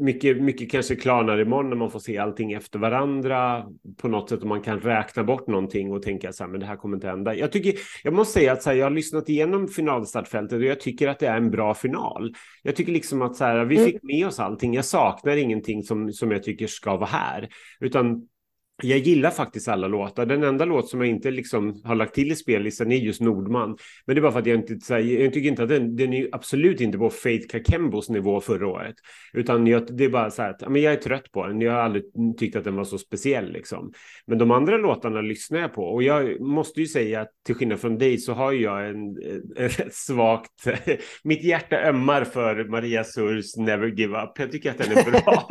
Mycket, 0.00 0.42
mycket 0.42 0.70
kanske 0.70 0.96
klarnar 0.96 1.40
imorgon 1.40 1.68
när 1.70 1.76
man 1.76 1.90
får 1.90 1.98
se 1.98 2.18
allting 2.18 2.52
efter 2.52 2.78
varandra 2.78 3.66
på 3.96 4.08
något 4.08 4.28
sätt 4.28 4.40
och 4.40 4.46
man 4.46 4.62
kan 4.62 4.80
räkna 4.80 5.24
bort 5.24 5.46
någonting 5.46 5.92
och 5.92 6.02
tänka 6.02 6.32
så 6.32 6.44
här, 6.44 6.50
men 6.50 6.60
det 6.60 6.66
här 6.66 6.76
kommer 6.76 6.96
inte 6.96 7.08
hända. 7.08 7.34
Jag 7.34 7.52
tycker, 7.52 7.74
jag 8.04 8.14
måste 8.14 8.32
säga 8.32 8.52
att 8.52 8.62
så 8.62 8.70
här, 8.70 8.76
jag 8.76 8.86
har 8.86 8.90
lyssnat 8.90 9.28
igenom 9.28 9.68
finalstartfältet 9.68 10.58
och 10.58 10.64
jag 10.64 10.80
tycker 10.80 11.08
att 11.08 11.18
det 11.18 11.26
är 11.26 11.36
en 11.36 11.50
bra 11.50 11.74
final. 11.74 12.34
Jag 12.62 12.76
tycker 12.76 12.92
liksom 12.92 13.22
att 13.22 13.36
så 13.36 13.44
här, 13.44 13.64
vi 13.64 13.76
Mm. 13.76 13.86
fick 13.86 14.02
med 14.02 14.26
oss 14.26 14.40
allting. 14.40 14.74
Jag 14.74 14.84
saknar 14.84 15.36
ingenting 15.36 15.82
som, 15.82 16.12
som 16.12 16.30
jag 16.30 16.42
tycker 16.42 16.66
ska 16.66 16.96
vara 16.96 17.10
här, 17.10 17.48
utan 17.80 18.28
jag 18.82 18.98
gillar 18.98 19.30
faktiskt 19.30 19.68
alla 19.68 19.88
låtar. 19.88 20.26
Den 20.26 20.42
enda 20.42 20.64
låt 20.64 20.88
som 20.88 21.00
jag 21.00 21.08
inte 21.08 21.30
liksom 21.30 21.82
har 21.84 21.94
lagt 21.94 22.14
till 22.14 22.32
i 22.32 22.36
spellistan 22.36 22.92
är 22.92 22.96
just 22.96 23.20
Nordman. 23.20 23.76
Men 24.06 24.16
det 24.16 24.20
är 24.20 24.22
bara 24.22 24.32
för 24.32 24.38
att 24.38 24.46
jag 24.46 24.58
inte, 24.58 24.80
så 24.80 24.94
här, 24.94 25.00
jag 25.00 25.32
tycker 25.32 25.48
inte 25.48 25.62
att 25.62 25.68
den, 25.68 25.96
den 25.96 26.12
är 26.12 26.28
absolut 26.32 26.80
inte 26.80 26.98
på 26.98 27.10
Faith 27.10 27.46
Kakembos 27.46 28.08
nivå 28.08 28.40
förra 28.40 28.68
året. 28.68 28.94
Utan 29.32 29.66
jag, 29.66 29.96
det 29.96 30.04
är 30.04 30.08
bara 30.08 30.30
så 30.30 30.42
här 30.42 30.50
att 30.50 30.62
ja, 30.62 30.68
men 30.68 30.82
jag 30.82 30.92
är 30.92 30.96
trött 30.96 31.32
på 31.32 31.46
den. 31.46 31.60
Jag 31.60 31.72
har 31.72 31.80
aldrig 31.80 32.04
tyckt 32.38 32.56
att 32.56 32.64
den 32.64 32.76
var 32.76 32.84
så 32.84 32.98
speciell 32.98 33.52
liksom. 33.52 33.92
Men 34.26 34.38
de 34.38 34.50
andra 34.50 34.76
låtarna 34.76 35.20
lyssnar 35.20 35.60
jag 35.60 35.74
på. 35.74 35.82
Och 35.84 36.02
jag 36.02 36.40
måste 36.40 36.80
ju 36.80 36.86
säga 36.86 37.20
att 37.20 37.30
till 37.46 37.54
skillnad 37.54 37.80
från 37.80 37.98
dig 37.98 38.18
så 38.18 38.32
har 38.32 38.52
jag 38.52 38.88
en, 38.88 38.96
en 39.56 39.68
rätt 39.68 39.94
svagt... 39.94 40.50
Mitt 41.24 41.44
hjärta 41.44 41.76
ömmar 41.76 42.24
för 42.24 42.64
Maria 42.64 43.04
Surs 43.04 43.56
Never 43.56 43.86
Give 43.86 44.22
Up. 44.22 44.30
Jag 44.38 44.52
tycker 44.52 44.70
att 44.70 44.78
den 44.78 44.98
är 44.98 45.10
bra. 45.10 45.48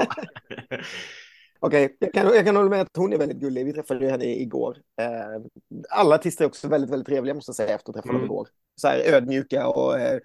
Okej, 1.66 1.98
jag, 2.00 2.14
kan, 2.14 2.26
jag 2.26 2.46
kan 2.46 2.56
hålla 2.56 2.70
med 2.70 2.82
att 2.82 2.98
hon 2.98 3.14
är 3.14 3.18
väldigt 3.18 3.38
gullig. 3.38 3.66
Vi 3.66 3.74
träffade 3.74 4.10
henne 4.10 4.26
igår. 4.26 4.78
Eh, 5.02 5.08
alla 5.90 6.16
artister 6.16 6.46
är 6.46 6.48
också 6.50 6.68
väldigt, 6.68 6.90
väldigt 6.92 7.08
trevliga 7.08 7.34
måste 7.34 7.50
jag 7.50 7.56
säga 7.56 7.76
efter 7.76 7.90
att 7.90 7.96
träffa 7.96 8.08
dem 8.08 8.16
Mm. 8.16 8.26
igår. 8.26 8.48
Så 8.76 8.88
här 8.88 9.00
ödmjuka 9.14 9.68
och 9.68 10.00
eh, 10.00 10.20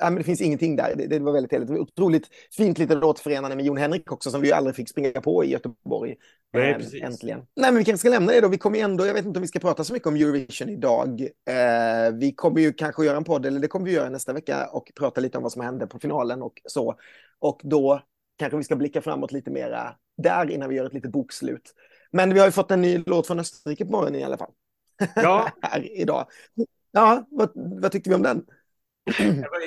ja, 0.00 0.04
men 0.10 0.14
det 0.14 0.24
finns 0.24 0.40
ingenting 0.40 0.76
där. 0.76 0.94
Det, 0.96 1.06
det 1.06 1.18
var 1.18 1.32
väldigt 1.32 1.50
trevligt. 1.50 1.70
Otroligt 1.80 2.28
fint 2.56 2.78
litet 2.78 2.98
låtförenande 2.98 3.56
med 3.56 3.64
Jon 3.64 3.76
Henrik 3.76 4.12
också 4.12 4.30
som 4.30 4.40
vi 4.40 4.48
ju 4.48 4.54
aldrig 4.54 4.76
fick 4.76 4.88
springa 4.90 5.20
på 5.20 5.44
i 5.44 5.50
Göteborg. 5.50 6.16
Nej, 6.52 6.70
Eh, 6.70 6.76
precis. 6.78 7.02
Äntligen. 7.02 7.38
Nej, 7.38 7.70
men 7.70 7.76
vi 7.78 7.84
kanske 7.84 7.98
ska 7.98 8.08
lämna 8.08 8.32
det 8.32 8.40
då. 8.40 8.48
Vi 8.48 8.58
kommer 8.58 8.78
ändå, 8.78 9.06
jag 9.06 9.14
vet 9.14 9.24
inte 9.26 9.38
om 9.38 9.42
vi 9.42 9.48
ska 9.48 9.58
prata 9.58 9.84
så 9.84 9.92
mycket 9.92 10.08
om 10.08 10.14
Eurovision 10.16 10.68
idag. 10.68 11.20
Eh, 11.20 12.12
vi 12.14 12.32
kommer 12.36 12.60
ju 12.60 12.72
kanske 12.72 13.04
göra 13.04 13.16
en 13.16 13.24
podd, 13.24 13.46
eller 13.46 13.60
det 13.60 13.68
kommer 13.68 13.86
vi 13.86 13.92
göra 13.92 14.08
nästa 14.10 14.32
vecka 14.32 14.66
och 14.72 14.92
prata 14.98 15.20
lite 15.20 15.38
om 15.38 15.42
vad 15.42 15.52
som 15.52 15.62
hände 15.62 15.86
på 15.86 15.98
finalen 15.98 16.42
och 16.42 16.62
så. 16.64 16.94
Och 17.38 17.60
då 17.64 18.00
kanske 18.38 18.56
vi 18.56 18.64
ska 18.64 18.76
blicka 18.76 19.00
framåt 19.02 19.32
lite 19.32 19.50
mera 19.50 19.94
där 20.22 20.50
innan 20.50 20.68
vi 20.68 20.76
gör 20.76 20.86
ett 20.86 20.94
litet 20.94 21.12
bokslut. 21.12 21.74
Men 22.12 22.34
vi 22.34 22.40
har 22.40 22.46
ju 22.46 22.52
fått 22.52 22.70
en 22.70 22.80
ny 22.80 23.02
låt 23.06 23.26
från 23.26 23.40
Österrike 23.40 23.84
på 23.84 23.92
morgonen 23.92 24.20
i 24.20 24.24
alla 24.24 24.38
fall. 24.38 24.52
Ja. 25.16 25.50
här 25.62 26.00
idag. 26.00 26.26
Ja, 26.92 27.26
vad, 27.30 27.50
vad 27.54 27.92
tyckte 27.92 28.10
vi 28.10 28.16
om 28.16 28.22
den? 28.22 28.44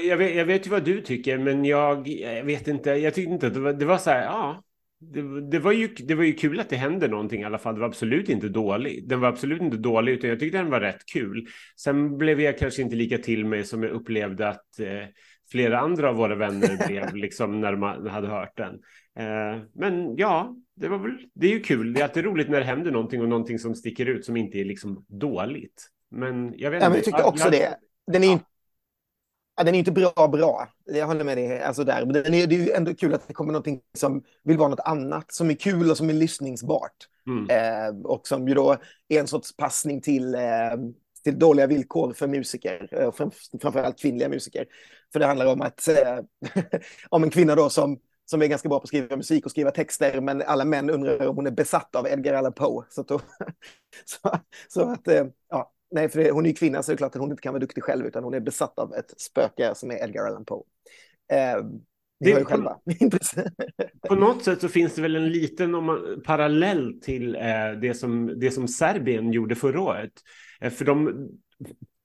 Jag 0.04 0.18
vet, 0.18 0.36
jag 0.36 0.46
vet 0.46 0.66
ju 0.68 0.72
vad 0.72 0.86
du 0.86 1.02
tycker, 1.02 1.38
men 1.38 1.66
jag, 1.66 2.08
jag 2.08 2.44
vet 2.44 2.68
inte. 2.68 2.90
Jag 2.90 3.14
tyckte 3.14 3.34
inte 3.34 3.48
att 3.48 3.54
det 3.54 3.60
var, 3.60 3.74
det 3.74 3.86
var 3.86 3.98
så 3.98 4.10
här, 4.10 4.24
ja. 4.24 4.64
Det, 5.00 5.50
det, 5.52 5.60
var 5.60 5.72
ju, 5.72 5.88
det 5.88 6.16
var 6.16 6.24
ju 6.24 6.34
kul 6.34 6.60
att 6.60 6.70
det 6.70 6.76
hände 6.76 7.08
någonting 7.08 7.42
i 7.42 7.46
alla 7.46 7.58
fall. 7.58 7.74
Det 7.74 7.80
var 7.80 7.88
absolut 7.88 8.30
inte 8.30 8.50
dålig. 8.50 9.10
Den 9.10 9.20
var 9.20 9.30
absolut 9.30 9.62
inte 9.62 9.78
dålig, 9.78 10.14
utan 10.14 10.30
jag 10.30 10.40
tyckte 10.40 10.58
den 10.58 10.70
var 10.70 10.80
rätt 10.80 11.06
kul. 11.14 11.48
Sen 11.80 12.18
blev 12.18 12.42
jag 12.42 12.58
kanske 12.58 12.82
inte 12.82 12.96
lika 12.96 13.18
till 13.18 13.46
mig 13.46 13.64
som 13.64 13.84
jag 13.84 13.92
upplevde 13.92 14.50
att 14.50 14.80
eh, 14.80 15.06
flera 15.54 15.80
andra 15.80 16.10
av 16.10 16.16
våra 16.16 16.36
vänner 16.36 16.88
blev 16.88 17.16
liksom 17.16 17.62
när 17.62 17.76
man 17.76 18.08
hade 18.08 18.28
hört 18.28 18.58
den. 18.58 18.74
Eh, 19.20 19.62
men 19.74 20.16
ja, 20.16 20.56
det 20.76 20.88
var 20.88 20.98
väl, 20.98 21.18
det 21.34 21.48
är 21.48 21.52
ju 21.52 21.60
kul. 21.60 21.94
Det 21.94 22.00
är 22.00 22.04
alltid 22.04 22.24
roligt 22.26 22.50
när 22.50 22.60
det 22.60 22.66
händer 22.66 22.92
någonting 22.92 23.22
och 23.22 23.30
någonting 23.30 23.60
som 23.60 23.76
sticker 23.76 24.06
ut 24.06 24.26
som 24.26 24.38
inte 24.38 24.58
är 24.58 24.66
liksom 24.66 25.06
dåligt. 25.08 25.90
Men 26.12 26.54
jag 26.58 26.72
vet 26.72 26.82
Ja, 26.82 26.88
inte. 26.88 26.98
jag 26.98 27.06
tyckte 27.06 27.24
också 27.24 27.44
jag, 27.44 27.52
det. 27.52 27.78
Den 28.12 28.24
är 28.24 28.28
ju 28.28 28.38
ja, 29.56 29.64
den 29.64 29.76
är 29.76 29.80
inte 29.80 29.92
bra 29.92 30.28
bra. 30.28 30.68
Jag 30.86 31.08
håller 31.08 31.24
med 31.24 31.38
dig. 31.38 31.62
Alltså 31.62 31.84
där. 31.84 32.06
Men 32.06 32.14
den 32.14 32.34
är, 32.34 32.48
det 32.48 32.56
är 32.56 32.66
ju 32.66 32.72
ändå 32.72 32.96
kul 32.96 33.14
att 33.14 33.28
det 33.28 33.34
kommer 33.34 33.52
någonting 33.52 33.82
som 33.98 34.24
vill 34.44 34.58
vara 34.58 34.70
något 34.70 34.80
annat. 34.80 35.34
Som 35.34 35.50
är 35.50 35.54
kul 35.54 35.92
och 35.92 35.98
som 35.98 36.10
är 36.10 36.14
lyssningsbart. 36.14 37.08
Mm. 37.28 37.50
Eh, 37.50 38.02
och 38.04 38.28
som 38.28 38.48
ju 38.48 38.54
då 38.54 38.78
är 39.08 39.20
en 39.20 39.28
sorts 39.28 39.56
passning 39.56 40.02
till, 40.02 40.36
eh, 40.36 40.42
till 41.24 41.40
dåliga 41.40 41.68
villkor 41.68 42.14
för 42.14 42.28
musiker. 42.28 42.88
Eh, 42.92 43.12
fram, 43.12 43.32
framförallt 43.62 44.00
kvinnliga 44.00 44.30
musiker. 44.30 44.66
För 45.14 45.20
det 45.20 45.26
handlar 45.26 45.46
om 45.46 45.62
att 45.62 45.88
eh, 45.88 46.20
om 47.10 47.24
en 47.24 47.30
kvinna 47.30 47.56
då 47.56 47.70
som 47.70 48.00
som 48.26 48.42
är 48.42 48.48
ganska 48.48 48.70
bra 48.70 48.80
på 48.80 48.84
att 48.84 48.88
skriva 48.88 49.16
musik 49.16 49.46
och 49.46 49.52
skriva 49.52 49.72
texter, 49.72 50.22
men 50.22 50.42
alla 50.42 50.66
män 50.66 50.90
undrar 50.90 51.28
om 51.28 51.36
hon 51.36 51.48
är 51.48 51.52
besatt 51.52 51.96
av 51.96 52.08
Edgar 52.08 52.34
Allan 52.34 52.54
Poe. 52.54 52.86
Så, 52.90 53.02
att 53.02 53.08
då, 53.08 53.22
så, 54.06 54.40
så 54.68 54.92
att, 54.92 55.08
eh, 55.08 55.26
ja, 55.50 55.72
nej, 55.92 56.10
för 56.10 56.20
det, 56.24 56.32
hon 56.32 56.46
är 56.46 56.50
ju 56.50 56.56
kvinna 56.56 56.84
så 56.84 56.92
det 56.92 56.96
är 56.96 56.98
klart 56.98 57.16
att 57.16 57.22
hon 57.22 57.32
inte 57.32 57.42
kan 57.42 57.54
vara 57.54 57.60
duktig 57.60 57.84
själv, 57.84 58.06
utan 58.06 58.24
hon 58.24 58.34
är 58.34 58.40
besatt 58.40 58.80
av 58.80 58.94
ett 58.94 59.22
spöke 59.22 59.76
som 59.76 59.92
är 59.92 60.04
Edgar 60.04 60.26
Allan 60.26 60.46
Poe. 60.46 60.64
Eh, 61.32 61.64
ni 62.20 62.32
hör 62.32 62.40
ju 62.40 62.46
själva. 62.46 62.78
På 64.08 64.16
något 64.16 64.44
sätt 64.44 64.62
så 64.62 64.68
finns 64.68 64.96
det 64.96 65.02
väl 65.02 65.16
en 65.16 65.30
liten 65.30 65.76
om 65.76 65.86
man, 65.86 66.22
parallell 66.26 67.00
till 67.02 67.36
eh, 67.36 67.72
det, 67.82 67.94
som, 67.94 68.40
det 68.40 68.52
som 68.52 68.68
Serbien 68.68 69.32
gjorde 69.32 69.56
förra 69.56 69.82
året. 69.82 70.12
Eh, 70.64 70.72
för 70.72 70.86
de, 70.86 71.28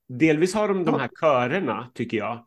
delvis 0.08 0.54
har 0.54 0.68
de 0.68 0.84
de 0.84 1.00
här 1.00 1.10
körerna, 1.20 1.90
tycker 1.94 2.16
jag, 2.16 2.44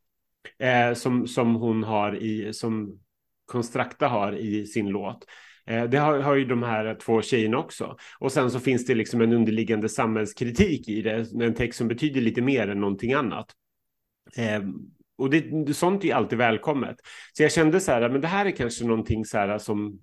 eh, 0.60 0.94
som, 0.94 1.28
som 1.28 1.56
hon 1.56 1.84
har 1.84 2.16
i, 2.16 2.54
som 2.54 3.00
Konstrakta 3.46 4.08
har 4.08 4.34
i 4.34 4.66
sin 4.66 4.88
låt. 4.88 5.26
Eh, 5.66 5.84
det 5.84 5.98
har, 5.98 6.20
har 6.20 6.36
ju 6.36 6.46
de 6.46 6.64
här 6.64 6.96
två 6.96 7.22
tjejerna 7.22 7.58
också. 7.58 7.98
Och 8.20 8.32
sen 8.32 8.52
så 8.52 8.60
finns 8.60 8.86
det 8.86 8.96
liksom 8.96 9.22
en 9.22 9.34
underliggande 9.34 9.90
samhällskritik 9.90 10.90
i 10.90 11.02
det, 11.02 11.32
en 11.42 11.54
text 11.54 11.78
som 11.78 11.88
betyder 11.88 12.22
lite 12.22 12.42
mer 12.42 12.68
än 12.68 12.80
någonting 12.80 13.14
annat. 13.14 13.46
Eh, 14.38 14.62
och 15.18 15.30
det, 15.30 15.74
sånt 15.74 16.06
är 16.06 16.16
alltid 16.16 16.38
välkommet. 16.38 16.96
Så 17.34 17.44
jag 17.44 17.52
kände 17.52 17.80
så 17.80 17.92
här, 17.92 18.10
men 18.10 18.22
det 18.22 18.28
här 18.28 18.46
är 18.46 18.52
kanske 18.52 18.86
någonting 18.86 19.26
så 19.26 19.38
här 19.38 19.58
som 19.58 20.00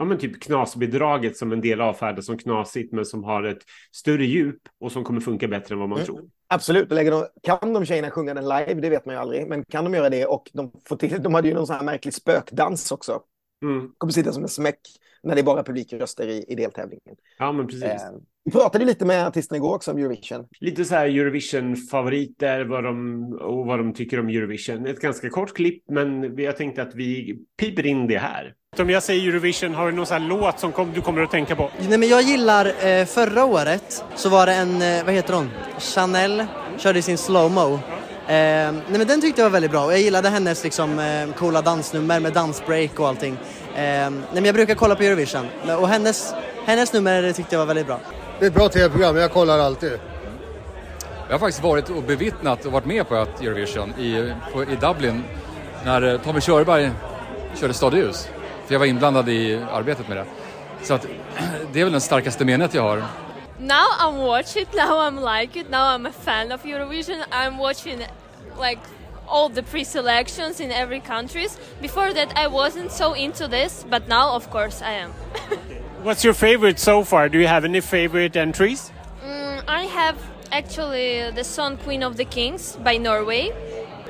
ja, 0.00 0.04
men 0.06 0.18
typ 0.18 0.42
knasbidraget 0.42 1.36
som 1.36 1.52
en 1.52 1.60
del 1.60 1.80
avfärdar 1.80 2.22
som 2.22 2.38
knasigt, 2.38 2.92
men 2.92 3.04
som 3.04 3.24
har 3.24 3.42
ett 3.42 3.62
större 3.92 4.24
djup 4.24 4.58
och 4.80 4.92
som 4.92 5.04
kommer 5.04 5.20
funka 5.20 5.48
bättre 5.48 5.74
än 5.74 5.78
vad 5.78 5.88
man 5.88 5.98
Mm. 5.98 6.06
tror. 6.06 6.20
Absolut, 6.48 6.92
lägger 6.92 7.10
de, 7.10 7.26
kan 7.42 7.72
de 7.72 7.84
tjejerna 7.84 8.10
sjunga 8.10 8.34
den 8.34 8.44
live, 8.44 8.74
det 8.74 8.90
vet 8.90 9.06
man 9.06 9.14
ju 9.14 9.20
aldrig, 9.20 9.46
men 9.48 9.64
kan 9.64 9.84
de 9.84 9.94
göra 9.94 10.10
det 10.10 10.26
och 10.26 10.50
de 10.52 10.72
får 10.88 10.96
till, 10.96 11.22
de 11.22 11.34
hade 11.34 11.48
ju 11.48 11.54
någon 11.54 11.66
sån 11.66 11.76
här 11.76 11.84
märklig 11.84 12.14
spökdans 12.14 12.92
också. 12.92 13.20
Mm. 13.62 13.90
Kommer 13.98 14.12
sitta 14.12 14.32
som 14.32 14.42
en 14.42 14.48
smäck 14.48 14.80
när 15.22 15.34
det 15.34 15.40
är 15.40 15.42
bara 15.44 15.62
publikröster 15.62 16.28
i, 16.28 16.44
i 16.48 16.54
deltävlingen. 16.54 17.16
Ja, 17.38 17.52
men 17.52 17.66
precis. 17.66 17.82
Eh, 17.82 18.12
vi 18.44 18.50
pratade 18.50 18.84
lite 18.84 19.04
med 19.04 19.26
artisterna 19.26 19.56
igår 19.56 19.74
också 19.74 19.90
om 19.90 19.98
Eurovision. 19.98 20.46
Lite 20.60 20.84
så 20.84 20.94
här 20.94 21.06
Eurovision-favoriter 21.06 22.64
vad 22.64 22.84
de, 22.84 23.22
och 23.32 23.66
vad 23.66 23.78
de 23.78 23.94
tycker 23.94 24.20
om 24.20 24.28
Eurovision. 24.28 24.86
Ett 24.86 25.00
ganska 25.00 25.30
kort 25.30 25.54
klipp, 25.54 25.84
men 25.88 26.36
jag 26.38 26.56
tänkte 26.56 26.82
att 26.82 26.94
vi 26.94 27.38
piper 27.60 27.86
in 27.86 28.06
det 28.06 28.18
här. 28.18 28.54
Om 28.78 28.90
jag 28.90 29.02
säger 29.02 29.28
Eurovision, 29.28 29.74
har 29.74 29.86
du 29.90 29.96
någon 29.96 30.06
sån 30.06 30.22
här 30.22 30.28
låt 30.28 30.58
som 30.58 30.72
kom, 30.72 30.92
du 30.92 31.00
kommer 31.00 31.22
att 31.22 31.30
tänka 31.30 31.56
på? 31.56 31.70
Nej 31.88 31.98
men 31.98 32.08
jag 32.08 32.22
gillar, 32.22 32.86
eh, 32.86 33.06
förra 33.06 33.44
året 33.44 34.04
så 34.16 34.28
var 34.28 34.46
det 34.46 34.52
en, 34.52 34.82
eh, 34.82 35.04
vad 35.04 35.14
heter 35.14 35.34
hon? 35.34 35.48
Chanel 35.78 36.44
körde 36.78 37.02
sin 37.02 37.18
slowmo. 37.18 37.78
Eh, 38.30 38.72
nej 38.72 38.98
men 38.98 39.06
den 39.06 39.20
tyckte 39.20 39.40
jag 39.40 39.46
var 39.46 39.52
väldigt 39.52 39.70
bra 39.70 39.84
och 39.84 39.92
jag 39.92 40.00
gillade 40.00 40.28
hennes 40.28 40.64
liksom 40.64 40.98
eh, 40.98 41.34
coola 41.34 41.62
dansnummer 41.62 42.20
med 42.20 42.32
dansbreak 42.32 43.00
och 43.00 43.08
allting. 43.08 43.32
Eh, 43.74 43.80
nej 43.80 44.12
men 44.32 44.44
jag 44.44 44.54
brukar 44.54 44.74
kolla 44.74 44.96
på 44.96 45.02
Eurovision 45.02 45.48
och 45.80 45.88
hennes, 45.88 46.34
hennes 46.66 46.92
nummer 46.92 47.32
tyckte 47.32 47.54
jag 47.54 47.58
var 47.58 47.66
väldigt 47.66 47.86
bra. 47.86 48.00
Det 48.38 48.44
är 48.44 48.48
ett 48.48 48.54
bra 48.54 48.68
tv-program, 48.68 49.16
jag 49.16 49.32
kollar 49.32 49.58
alltid. 49.58 49.92
Jag 51.26 51.34
har 51.34 51.38
faktiskt 51.38 51.62
varit 51.62 51.88
och 51.88 52.02
bevittnat 52.02 52.64
och 52.64 52.72
varit 52.72 52.84
med 52.84 53.08
på 53.08 53.14
Eurovision 53.14 53.90
i, 53.90 54.32
på, 54.52 54.62
i 54.62 54.76
Dublin 54.80 55.24
när 55.84 56.14
eh, 56.14 56.20
Tommy 56.20 56.40
Körberg 56.40 56.90
körde 57.60 57.74
Stad 57.74 57.94
i 57.94 57.96
ljus. 57.96 58.28
För 58.66 58.74
jag 58.74 58.78
var 58.78 58.86
inblandad 58.86 59.28
i 59.28 59.60
arbetet 59.72 60.08
med 60.08 60.16
det. 60.16 60.24
Så 60.82 60.94
att, 60.94 61.06
det 61.72 61.80
är 61.80 61.84
väl 61.84 61.92
den 61.92 62.00
starkaste 62.00 62.44
minnet 62.44 62.74
jag 62.74 62.82
har. 62.82 63.02
Now 63.58 63.86
I'm 64.00 64.26
watch 64.26 64.56
it, 64.56 64.68
now 64.74 65.00
I'm 65.00 65.38
like 65.38 65.60
it, 65.60 65.70
now 65.70 65.96
I'm 65.96 66.08
a 66.08 66.12
fan 66.24 66.52
of 66.52 66.64
Eurovision. 66.64 67.24
I'm 67.30 67.58
watching 67.58 68.06
like 68.60 68.78
all 69.26 69.48
the 69.48 69.62
pre-selections 69.62 70.60
in 70.60 70.70
every 70.70 71.00
countries. 71.00 71.58
Before 71.80 72.12
that 72.12 72.36
I 72.36 72.46
wasn't 72.48 72.92
so 72.92 73.14
into 73.14 73.48
this, 73.48 73.84
but 73.88 74.08
now 74.08 74.34
of 74.34 74.50
course 74.50 74.82
I 74.82 74.92
am. 74.92 75.10
What's 76.02 76.24
your 76.24 76.34
favorite 76.34 76.78
so 76.78 77.04
far? 77.04 77.28
Do 77.28 77.38
you 77.38 77.46
have 77.46 77.64
any 77.64 77.80
favorite 77.80 78.36
entries? 78.36 78.90
Mm, 79.24 79.62
I 79.68 79.82
have 79.84 80.16
actually 80.52 81.30
the 81.30 81.44
song 81.44 81.76
Queen 81.76 82.02
of 82.02 82.16
the 82.16 82.24
Kings 82.24 82.76
by 82.84 82.96
Norway. 82.96 83.52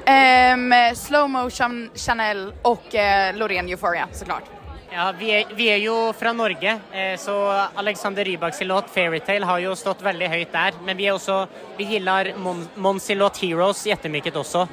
Ehm, 0.07 0.73
slow 0.95 1.29
motion 1.29 1.91
Chanel 1.95 2.53
och 2.63 2.95
eh, 2.95 3.37
Loreen 3.37 3.69
Euphoria 3.69 4.09
såklart. 4.13 4.45
Ja, 4.93 5.15
vi 5.19 5.31
är 5.31 5.45
vi 5.55 5.67
är 5.67 5.77
ju 5.77 6.13
från 6.13 6.37
Norge, 6.37 6.81
eh, 6.93 7.19
så 7.19 7.65
Alexander 7.75 8.25
Rybaks 8.25 8.61
låt 8.61 8.85
'Fairytale' 8.95 9.45
har 9.45 9.59
ju 9.59 9.77
stått 9.77 10.03
väldigt 10.03 10.29
högt 10.29 10.53
där. 10.53 10.75
Men 10.85 10.97
vi 10.97 11.07
är 11.07 11.13
också, 11.13 11.47
vi 11.77 11.85
gillar 11.85 12.33
Mon, 12.37 12.69
Mons 12.75 13.09
låt 13.09 13.39
'Heroes' 13.41 13.89
jättemycket 13.89 14.37
också. 14.37 14.69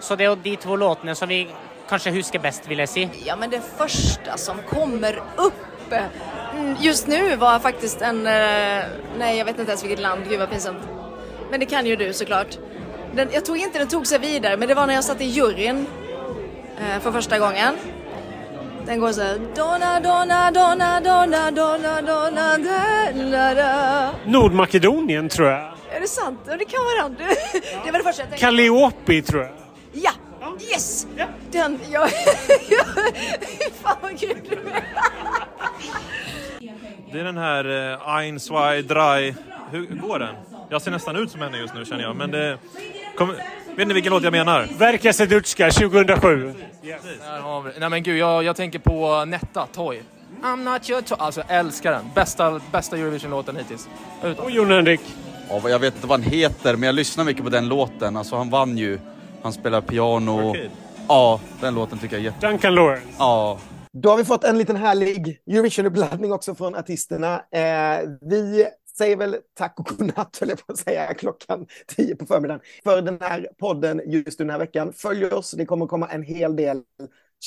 Så 0.00 0.16
det 0.16 0.24
är 0.24 0.36
de 0.36 0.56
två 0.56 0.76
låtarna 0.76 1.14
som 1.14 1.28
vi 1.28 1.48
kanske 1.88 2.10
huskar 2.10 2.38
bäst, 2.38 2.68
vill 2.68 2.78
jag 2.78 2.88
säga. 2.88 3.08
Ja, 3.24 3.36
men 3.36 3.50
det 3.50 3.60
första 3.76 4.36
som 4.36 4.56
kommer 4.62 5.22
upp 5.36 5.92
mm, 5.92 6.76
just 6.80 7.06
nu 7.06 7.36
var 7.36 7.58
faktiskt 7.58 8.02
en... 8.02 8.26
Eh, 8.26 8.84
nej, 9.18 9.38
jag 9.38 9.44
vet 9.44 9.58
inte 9.58 9.70
ens 9.70 9.84
vilket 9.84 10.00
land. 10.00 10.28
Gud 10.28 10.38
vad 10.38 10.50
pinsamt. 10.50 10.82
Men 11.50 11.60
det 11.60 11.66
kan 11.66 11.86
ju 11.86 11.96
du 11.96 12.12
såklart. 12.12 12.58
Den, 13.14 13.28
jag 13.32 13.44
tror 13.44 13.58
inte 13.58 13.78
den 13.78 13.88
tog 13.88 14.06
sig 14.06 14.18
vidare, 14.18 14.56
men 14.56 14.68
det 14.68 14.74
var 14.74 14.86
när 14.86 14.94
jag 14.94 15.04
satt 15.04 15.20
i 15.20 15.24
juryn 15.24 15.86
eh, 16.80 17.00
för 17.00 17.12
första 17.12 17.38
gången. 17.38 17.76
Den 18.90 19.00
går 19.00 19.12
så 19.12 19.22
här... 19.22 19.38
Donna, 19.56 20.00
donna, 20.00 20.50
donna, 20.50 21.00
donna, 21.00 21.50
donna, 21.50 22.02
donna, 22.02 22.58
da, 23.30 23.54
da. 23.54 24.10
Nordmakedonien 24.26 25.28
tror 25.28 25.48
jag. 25.48 25.60
Är 25.90 26.00
det 26.00 26.08
sant? 26.08 26.40
Ja, 26.46 26.56
det 26.56 26.64
kan 26.64 26.80
vara 26.84 27.08
den. 27.08 27.16
Det 27.84 27.90
var 27.90 27.98
det 27.98 28.04
första 28.04 28.22
jag 28.22 28.30
tänkte. 28.30 28.46
Calliope 28.46 29.22
tror 29.22 29.42
jag. 29.42 29.52
Ja! 29.92 30.10
Yes! 30.60 31.06
Den, 31.50 31.78
ja. 31.90 32.08
Fan 33.82 33.96
vad 34.02 34.18
grym 34.18 34.38
du 34.48 34.56
är. 34.56 34.84
Det 37.12 37.20
är 37.20 37.24
den 37.24 37.38
här 37.38 37.92
eh, 37.92 38.08
Ein, 38.08 38.40
zwei, 38.40 38.82
drei. 38.82 39.34
Hur 39.70 39.86
går 39.86 40.18
den? 40.18 40.34
Jag 40.68 40.82
ser 40.82 40.90
nästan 40.90 41.16
ut 41.16 41.30
som 41.30 41.40
henne 41.40 41.58
just 41.58 41.74
nu 41.74 41.84
känner 41.84 42.02
jag, 42.02 42.16
men 42.16 42.30
det... 42.30 42.58
Kom, 43.16 43.34
vet 43.80 43.88
ni 43.88 43.94
vilken 43.94 44.12
låt 44.12 44.22
jag 44.22 44.32
menar? 44.32 44.68
Verka 44.78 45.12
Sedutska 45.12 45.70
2007. 45.70 46.54
Där 46.82 47.40
har 47.40 47.62
vi. 47.62 47.70
Nej 47.80 47.90
men 47.90 48.02
gud, 48.02 48.18
jag, 48.18 48.44
jag 48.44 48.56
tänker 48.56 48.78
på 48.78 49.24
Netta, 49.24 49.66
Toy. 49.66 50.02
I'm 50.42 50.72
not 50.72 50.90
your 50.90 51.00
toy. 51.02 51.16
Alltså 51.20 51.42
älskar 51.48 51.92
den. 51.92 52.04
Bästa, 52.14 52.60
bästa 52.72 52.96
Eurovision-låten 52.96 53.56
hittills. 53.56 53.88
Utan. 54.24 54.44
Och 54.44 54.50
Jon 54.50 54.70
Henrik? 54.70 55.00
Ja, 55.48 55.68
jag 55.68 55.78
vet 55.78 55.94
inte 55.94 56.06
vad 56.06 56.20
han 56.20 56.32
heter, 56.32 56.76
men 56.76 56.86
jag 56.86 56.94
lyssnar 56.94 57.24
mycket 57.24 57.44
på 57.44 57.50
den 57.50 57.68
låten. 57.68 58.16
Alltså 58.16 58.36
han 58.36 58.50
vann 58.50 58.78
ju. 58.78 58.98
Han 59.42 59.52
spelar 59.52 59.80
piano. 59.80 60.56
Ja, 61.08 61.40
den 61.60 61.74
låten 61.74 61.98
tycker 61.98 62.16
jag 62.16 62.20
är 62.20 62.24
jätte... 62.24 62.46
Duncan 62.46 62.74
Lawrence. 62.74 63.06
Ja. 63.18 63.58
Då 63.92 64.10
har 64.10 64.16
vi 64.16 64.24
fått 64.24 64.44
en 64.44 64.58
liten 64.58 64.76
härlig 64.76 65.40
Eurovision-uppladdning 65.46 66.32
också 66.32 66.54
från 66.54 66.74
artisterna. 66.74 67.34
Eh, 67.34 68.08
vi 68.30 68.66
säger 69.00 69.16
väl 69.16 69.36
tack 69.54 69.80
och 69.80 69.86
godnatt, 69.86 70.36
höll 70.40 70.48
jag 70.48 70.66
på 70.66 70.72
att 70.72 70.78
säga, 70.78 71.14
klockan 71.14 71.66
tio 71.86 72.16
på 72.16 72.26
förmiddagen. 72.26 72.60
För 72.84 73.02
den 73.02 73.18
här 73.20 73.48
podden 73.58 74.02
just 74.06 74.38
den 74.38 74.50
här 74.50 74.58
veckan. 74.58 74.92
Följ 74.92 75.24
oss, 75.24 75.50
det 75.50 75.64
kommer 75.64 75.86
komma 75.86 76.08
en 76.08 76.22
hel 76.22 76.56
del 76.56 76.82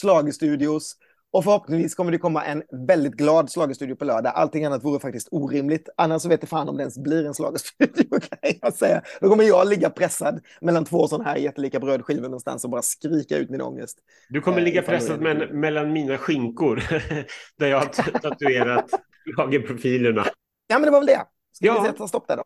schlagerstudios. 0.01 0.95
Och 1.31 1.43
förhoppningsvis 1.43 1.95
kommer 1.95 2.11
det 2.11 2.17
komma 2.17 2.45
en 2.45 2.63
väldigt 2.87 3.13
glad 3.13 3.49
schlagerstudio 3.49 3.95
på 3.95 4.05
lördag. 4.05 4.33
Allting 4.35 4.65
annat 4.65 4.83
vore 4.83 4.99
faktiskt 4.99 5.27
orimligt. 5.31 5.89
Annars 5.97 6.21
så 6.21 6.29
vet 6.29 6.41
jag 6.41 6.49
fan 6.49 6.69
om 6.69 6.77
det 6.77 6.83
ens 6.83 6.97
blir 6.97 7.25
en 7.25 7.33
schlagerstudio 7.33 8.09
kan 8.29 8.53
jag 8.61 8.73
säga. 8.73 9.01
Då 9.21 9.29
kommer 9.29 9.43
jag 9.43 9.67
ligga 9.67 9.89
pressad 9.89 10.41
mellan 10.61 10.85
två 10.85 11.07
sådana 11.07 11.29
här 11.29 11.37
jättelika 11.37 11.79
brödskivor 11.79 12.23
någonstans 12.23 12.63
och 12.63 12.69
bara 12.69 12.81
skrika 12.81 13.37
ut 13.37 13.49
min 13.49 13.61
ångest. 13.61 13.97
Du 14.29 14.41
kommer 14.41 14.57
Eh, 14.57 14.63
ligga 14.63 14.81
pressad 14.81 15.21
men, 15.21 15.37
mellan 15.59 15.93
mina 15.93 16.17
skinkor 16.17 16.83
där 17.59 17.67
jag 17.67 17.77
har 17.77 18.19
tatuerat 18.19 18.89
schlagerprofilerna. 19.35 20.25
Ja, 20.67 20.79
men 20.79 20.83
det 20.83 20.91
var 20.91 20.99
väl 20.99 21.07
det. 21.07 21.25
Ska 21.53 21.65
Ja. 21.65 21.81
vi 21.81 21.87
sätta 21.87 22.07
stopp 22.07 22.27
där 22.27 22.37
då? 22.37 22.43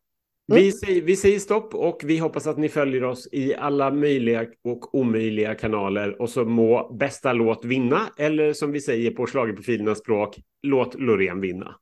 Vi, 0.55 0.71
säger, 0.71 1.01
vi 1.01 1.15
säger 1.15 1.39
stopp 1.39 1.73
och 1.75 2.01
vi 2.03 2.17
hoppas 2.17 2.47
att 2.47 2.57
ni 2.57 2.69
följer 2.69 3.03
oss 3.03 3.27
i 3.31 3.55
alla 3.55 3.91
möjliga 3.91 4.45
och 4.63 4.95
omöjliga 4.95 5.55
kanaler 5.55 6.21
och 6.21 6.29
så 6.29 6.45
må 6.45 6.93
bästa 6.99 7.33
låt 7.33 7.65
vinna 7.65 8.01
eller 8.17 8.53
som 8.53 8.71
vi 8.71 8.81
säger 8.81 9.11
på 9.11 9.27
schlagerprofilernas 9.27 9.99
språk, 9.99 10.39
låt 10.67 10.95
Loreen 10.99 11.41
vinna. 11.41 11.75